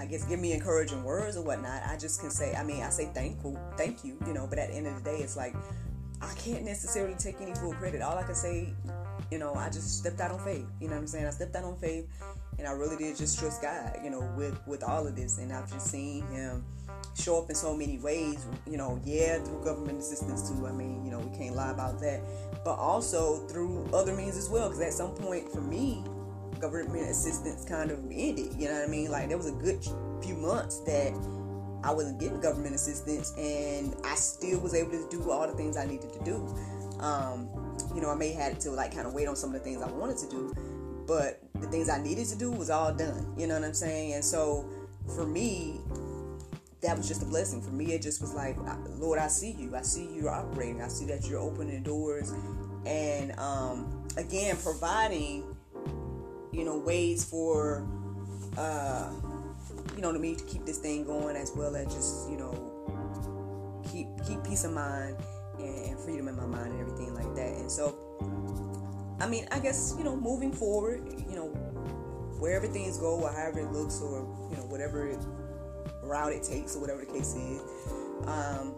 I 0.06 0.08
guess 0.08 0.24
give 0.26 0.40
me 0.40 0.54
encouraging 0.54 1.04
words 1.04 1.36
or 1.36 1.42
whatnot, 1.42 1.82
I 1.84 1.98
just 1.98 2.20
can 2.20 2.30
say, 2.30 2.54
I 2.54 2.64
mean, 2.64 2.84
I 2.84 2.92
say 2.92 3.10
thankful, 3.16 3.60
thank 3.76 4.06
you, 4.06 4.16
you 4.28 4.34
know, 4.34 4.46
but 4.46 4.60
at 4.60 4.70
the 4.70 4.76
end 4.76 4.86
of 4.86 5.04
the 5.04 5.10
day, 5.10 5.18
it's 5.18 5.36
like, 5.36 5.56
I 6.22 6.32
can't 6.36 6.64
necessarily 6.64 7.16
take 7.16 7.42
any 7.42 7.56
full 7.56 7.74
credit. 7.74 8.04
All 8.04 8.16
I 8.16 8.22
can 8.22 8.36
say, 8.36 8.72
you 9.32 9.40
know, 9.40 9.56
I 9.56 9.70
just 9.70 9.98
stepped 9.98 10.20
out 10.20 10.30
on 10.30 10.40
faith. 10.46 10.66
You 10.80 10.90
know 10.90 10.94
what 10.94 11.02
I'm 11.02 11.08
saying? 11.08 11.26
I 11.26 11.32
stepped 11.32 11.56
out 11.56 11.64
on 11.64 11.76
faith 11.78 12.08
and 12.60 12.68
I 12.68 12.72
really 12.72 12.98
did 12.98 13.18
just 13.18 13.40
trust 13.40 13.64
God, 13.64 13.98
you 14.04 14.12
know, 14.12 14.22
with, 14.38 14.56
with 14.68 14.84
all 14.84 15.08
of 15.08 15.16
this. 15.16 15.40
And 15.40 15.52
I've 15.52 15.72
just 15.72 15.88
seen 15.88 16.26
him 16.28 16.64
show 17.20 17.42
up 17.42 17.50
in 17.50 17.56
so 17.56 17.76
many 17.76 17.98
ways, 17.98 18.46
you 18.70 18.78
know, 18.78 19.02
yeah, 19.04 19.40
through 19.40 19.64
government 19.64 20.00
assistance 20.00 20.50
too. 20.50 20.68
I 20.68 20.72
mean, 20.72 21.04
you 21.04 21.12
know, 21.12 21.20
we 21.20 21.36
can't 21.36 21.56
lie 21.56 21.72
about 21.72 22.00
that. 22.02 22.22
But 22.64 22.76
also 22.76 23.46
through 23.48 23.90
other 23.92 24.16
means 24.16 24.38
as 24.38 24.50
well. 24.50 24.70
Because 24.70 24.82
at 24.82 24.94
some 24.94 25.12
point 25.12 25.52
for 25.52 25.62
me, 25.62 26.04
government 26.60 27.10
assistance 27.10 27.66
kind 27.66 27.92
of 27.92 28.00
ended. 28.12 28.54
You 28.58 28.68
know 28.68 28.76
what 28.76 28.88
I 28.88 28.92
mean? 28.92 29.12
Like 29.12 29.28
there 29.30 29.38
was 29.38 29.48
a 29.48 29.54
good 29.54 29.84
few 30.24 30.36
months 30.36 30.80
that 30.82 31.14
I 31.84 31.94
wasn't 31.94 32.20
getting 32.20 32.40
government 32.42 32.74
assistance, 32.74 33.34
and 33.38 33.96
I 34.04 34.16
still 34.16 34.60
was 34.60 34.74
able 34.74 34.92
to 34.92 35.08
do 35.10 35.30
all 35.30 35.48
the 35.48 35.54
things 35.54 35.78
I 35.78 35.86
needed 35.86 36.12
to 36.14 36.24
do. 36.24 36.56
Um, 37.00 37.48
you 37.94 38.02
know, 38.02 38.10
I 38.10 38.16
may 38.16 38.32
had 38.32 38.60
to 38.62 38.72
like 38.72 38.94
kind 38.94 39.06
of 39.06 39.14
wait 39.14 39.28
on 39.28 39.36
some 39.36 39.54
of 39.54 39.54
the 39.54 39.60
things 39.60 39.82
I 39.82 39.92
wanted 39.92 40.18
to 40.18 40.30
do, 40.30 40.56
but 41.08 41.42
the 41.56 41.68
things 41.68 41.90
I 41.90 42.02
needed 42.02 42.28
to 42.28 42.38
do 42.38 42.52
was 42.52 42.70
all 42.70 42.94
done. 42.94 43.34
You 43.38 43.48
know 43.48 43.54
what 43.56 43.64
I'm 43.64 43.74
saying? 43.74 44.14
And 44.14 44.26
so 44.26 44.68
for 45.16 45.26
me, 45.26 45.80
that 46.82 46.98
was 46.98 47.08
just 47.08 47.22
a 47.22 47.26
blessing. 47.26 47.62
For 47.62 47.72
me, 47.72 47.94
it 47.94 48.02
just 48.02 48.22
was 48.22 48.34
like, 48.34 48.58
Lord, 48.98 49.20
I 49.20 49.28
see 49.28 49.52
you. 49.52 49.76
I 49.76 49.82
see 49.82 50.06
you 50.12 50.30
operating. 50.30 50.82
I 50.82 50.88
see 50.88 51.06
that 51.06 51.28
you're 51.28 51.40
opening 51.40 51.84
doors, 51.84 52.34
and 52.86 53.38
um, 53.40 54.08
again, 54.18 54.58
providing 54.58 55.55
you 56.56 56.64
know, 56.64 56.78
ways 56.78 57.26
for, 57.26 57.88
uh, 58.58 59.12
you 59.96 60.02
know, 60.02 60.12
to 60.12 60.20
me 60.20 60.36
to 60.36 60.44
keep 60.46 60.66
this 60.66 60.78
thing 60.78 61.06
going 61.06 61.36
as 61.36 61.52
well 61.56 61.76
as 61.76 61.94
just, 61.94 62.30
you 62.30 62.38
know, 62.38 63.82
keep 63.92 64.08
keep 64.26 64.44
peace 64.44 64.64
of 64.64 64.72
mind 64.72 65.18
and 65.60 66.00
freedom 66.00 66.28
in 66.28 66.36
my 66.36 66.46
mind 66.46 66.72
and 66.72 66.82
everything 66.82 67.14
like 67.14 67.34
that. 67.36 67.54
And 67.58 67.70
so, 67.70 67.96
I 69.20 69.28
mean, 69.28 69.48
I 69.52 69.60
guess 69.60 69.96
you 69.98 70.04
know, 70.04 70.16
moving 70.16 70.52
forward, 70.52 71.02
you 71.30 71.36
know, 71.36 71.48
wherever 72.40 72.68
things 72.68 72.98
go 72.98 73.20
or 73.22 73.32
however 73.32 73.60
it 73.60 73.72
looks 73.72 74.02
or 74.02 74.20
you 74.50 74.58
know 74.58 74.64
whatever 74.64 75.18
route 76.04 76.34
it 76.34 76.44
takes 76.44 76.76
or 76.76 76.82
whatever 76.82 77.02
the 77.02 77.12
case 77.12 77.36
is. 77.36 77.62
Um, 78.28 78.74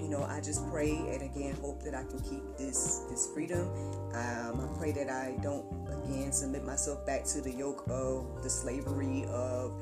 you 0.00 0.08
know, 0.08 0.22
I 0.22 0.40
just 0.40 0.68
pray 0.70 0.92
and 0.92 1.22
again 1.22 1.54
hope 1.60 1.82
that 1.82 1.94
I 1.94 2.02
can 2.04 2.20
keep 2.20 2.42
this 2.56 3.04
this 3.10 3.28
freedom. 3.34 3.68
Um, 4.14 4.60
I 4.60 4.78
pray 4.78 4.92
that 4.92 5.10
I 5.10 5.36
don't 5.42 5.87
again 6.08 6.32
submit 6.32 6.64
myself 6.64 7.04
back 7.06 7.24
to 7.24 7.40
the 7.40 7.50
yoke 7.50 7.84
of 7.88 8.42
the 8.42 8.50
slavery 8.50 9.24
of 9.30 9.72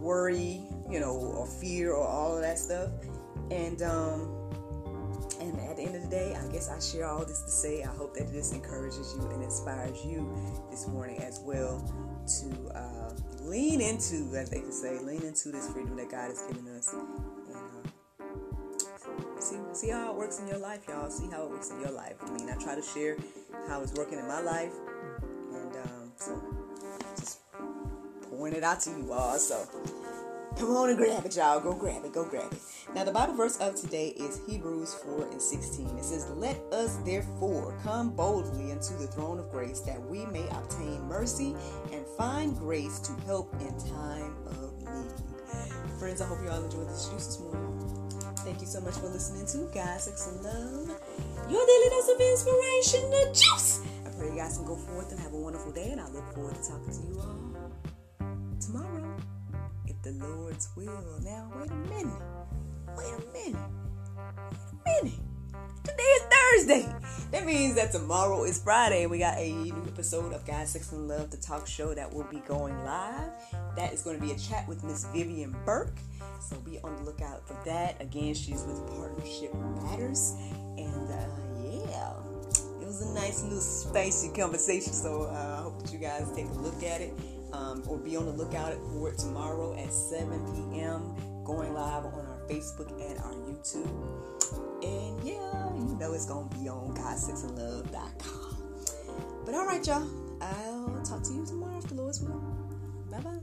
worry, 0.00 0.60
you 0.90 1.00
know, 1.00 1.14
or 1.14 1.46
fear 1.46 1.92
or 1.92 2.06
all 2.06 2.36
of 2.36 2.42
that 2.42 2.58
stuff. 2.58 2.90
And 3.50 3.82
um, 3.82 4.40
and 5.40 5.58
at 5.60 5.76
the 5.76 5.82
end 5.82 5.96
of 5.96 6.02
the 6.02 6.08
day, 6.08 6.34
I 6.34 6.52
guess 6.52 6.68
I 6.68 6.78
share 6.78 7.06
all 7.06 7.24
this 7.24 7.42
to 7.42 7.50
say 7.50 7.82
I 7.82 7.88
hope 7.88 8.14
that 8.14 8.32
this 8.32 8.52
encourages 8.52 9.14
you 9.18 9.28
and 9.30 9.42
inspires 9.42 10.04
you 10.04 10.32
this 10.70 10.86
morning 10.88 11.18
as 11.18 11.40
well 11.40 11.82
to 12.40 12.76
uh, 12.76 13.12
lean 13.42 13.80
into, 13.80 14.34
as 14.36 14.50
they 14.50 14.60
can 14.60 14.72
say, 14.72 14.98
lean 15.00 15.22
into 15.22 15.50
this 15.50 15.68
freedom 15.68 15.96
that 15.96 16.10
God 16.10 16.28
has 16.28 16.42
given 16.42 16.66
us 16.76 16.94
see 19.44 19.58
see 19.72 19.90
how 19.90 20.10
it 20.10 20.16
works 20.16 20.40
in 20.40 20.48
your 20.48 20.58
life, 20.58 20.80
y'all. 20.88 21.10
See 21.10 21.28
how 21.30 21.44
it 21.44 21.50
works 21.50 21.70
in 21.70 21.80
your 21.80 21.90
life. 21.90 22.14
I 22.22 22.30
mean, 22.30 22.48
I 22.48 22.56
try 22.56 22.74
to 22.74 22.82
share 22.82 23.16
how 23.68 23.82
it's 23.82 23.92
working 23.92 24.18
in 24.18 24.26
my 24.26 24.40
life, 24.40 24.72
and 24.72 24.82
um, 24.82 24.93
so 26.16 26.40
just 27.16 27.40
point 28.30 28.54
it 28.54 28.64
out 28.64 28.80
to 28.80 28.90
you 28.90 29.12
all. 29.12 29.38
So 29.38 29.66
come 30.58 30.70
on 30.76 30.90
and 30.90 30.98
grab 30.98 31.24
it, 31.24 31.36
y'all. 31.36 31.60
Go 31.60 31.74
grab 31.74 32.04
it. 32.04 32.12
Go 32.12 32.24
grab 32.24 32.52
it. 32.52 32.58
Now, 32.94 33.04
the 33.04 33.12
Bible 33.12 33.34
verse 33.34 33.56
of 33.58 33.74
today 33.74 34.08
is 34.08 34.40
Hebrews 34.46 34.94
4 34.94 35.30
and 35.30 35.42
16. 35.42 35.98
It 35.98 36.04
says, 36.04 36.30
Let 36.36 36.56
us 36.72 36.96
therefore 36.98 37.74
come 37.82 38.10
boldly 38.10 38.70
into 38.70 38.92
the 38.94 39.06
throne 39.06 39.38
of 39.38 39.50
grace 39.50 39.80
that 39.80 40.00
we 40.00 40.26
may 40.26 40.46
obtain 40.48 41.02
mercy 41.02 41.56
and 41.92 42.06
find 42.16 42.56
grace 42.56 43.00
to 43.00 43.12
help 43.26 43.52
in 43.60 43.76
time 43.78 44.36
of 44.46 44.78
need. 44.78 45.98
Friends, 45.98 46.20
I 46.20 46.26
hope 46.26 46.38
you 46.42 46.50
all 46.50 46.62
enjoyed 46.62 46.88
this 46.88 47.08
juice 47.08 47.26
this 47.26 47.40
morning. 47.40 48.10
Thank 48.44 48.60
you 48.60 48.66
so 48.66 48.80
much 48.80 48.94
for 48.94 49.08
listening 49.08 49.46
to 49.46 49.72
God, 49.74 50.00
Sex, 50.00 50.28
and 50.28 50.42
Love. 50.42 51.00
Your 51.48 51.66
daily 51.66 51.88
dose 51.90 52.08
of 52.10 52.20
inspiration, 52.20 53.10
the 53.10 53.26
juice. 53.32 53.80
Pray 54.24 54.32
you 54.32 54.40
guys 54.40 54.56
can 54.56 54.66
go 54.66 54.74
forth 54.74 55.10
and 55.10 55.20
have 55.20 55.34
a 55.34 55.36
wonderful 55.36 55.70
day, 55.70 55.90
and 55.90 56.00
I 56.00 56.08
look 56.08 56.32
forward 56.32 56.54
to 56.54 56.62
talking 56.62 56.90
to 56.90 57.06
you 57.06 57.20
all 57.20 57.36
tomorrow, 58.58 59.16
if 59.86 60.00
the 60.00 60.12
Lord's 60.12 60.70
will. 60.74 61.20
Now, 61.22 61.52
wait 61.58 61.70
a 61.70 61.74
minute. 61.74 62.22
Wait 62.96 63.06
a 63.06 63.32
minute. 63.32 63.70
Wait 64.86 65.00
a 65.02 65.04
minute. 65.04 65.20
Today 65.84 66.02
is 66.02 66.22
Thursday. 66.22 66.94
That 67.32 67.44
means 67.44 67.74
that 67.74 67.92
tomorrow 67.92 68.44
is 68.44 68.62
Friday. 68.62 69.04
We 69.04 69.18
got 69.18 69.36
a 69.36 69.52
new 69.52 69.84
episode 69.88 70.32
of 70.32 70.46
God, 70.46 70.66
Sex, 70.68 70.92
and 70.92 71.06
Love, 71.06 71.30
the 71.30 71.36
talk 71.36 71.66
show 71.66 71.92
that 71.92 72.10
will 72.10 72.24
be 72.24 72.40
going 72.48 72.82
live. 72.82 73.30
That 73.76 73.92
is 73.92 74.00
going 74.00 74.18
to 74.18 74.24
be 74.24 74.32
a 74.32 74.38
chat 74.38 74.66
with 74.66 74.82
Miss 74.84 75.04
Vivian 75.12 75.54
Burke. 75.66 75.98
So 76.40 76.56
be 76.60 76.80
on 76.80 76.96
the 76.96 77.02
lookout 77.02 77.46
for 77.46 77.58
that. 77.66 78.00
Again, 78.00 78.32
she's 78.32 78.62
with 78.64 78.86
Partnership 78.96 79.54
Matters. 79.82 80.34
And 80.78 81.10
uh, 81.10 81.43
was 82.94 83.10
a 83.10 83.14
nice 83.14 83.42
little 83.42 83.60
spicy 83.60 84.28
conversation. 84.28 84.92
So 84.92 85.22
uh, 85.24 85.56
I 85.58 85.62
hope 85.62 85.82
that 85.82 85.92
you 85.92 85.98
guys 85.98 86.30
take 86.34 86.46
a 86.46 86.52
look 86.52 86.82
at 86.84 87.00
it 87.00 87.12
um, 87.52 87.82
or 87.88 87.98
be 87.98 88.16
on 88.16 88.26
the 88.26 88.32
lookout 88.32 88.72
for 88.92 89.08
it 89.08 89.18
tomorrow 89.18 89.76
at 89.76 89.92
7 89.92 90.28
p.m. 90.72 91.14
going 91.44 91.74
live 91.74 92.04
on 92.04 92.14
our 92.14 92.40
Facebook 92.48 92.90
and 93.04 93.18
our 93.18 93.32
YouTube. 93.32 93.90
And 94.84 95.24
yeah, 95.26 95.74
you 95.74 95.96
know 95.98 96.12
it's 96.12 96.26
to 96.26 96.56
be 96.56 96.68
on 96.68 96.94
GodSexandLove.com. 96.94 98.66
But 99.44 99.54
all 99.54 99.66
right, 99.66 99.84
y'all. 99.86 100.06
I'll 100.40 101.02
talk 101.04 101.22
to 101.24 101.32
you 101.32 101.44
tomorrow 101.44 101.78
if 101.78 101.88
the 101.88 101.94
Lord's 101.94 102.20
will. 102.20 102.40
Bye 103.10 103.20
bye. 103.20 103.40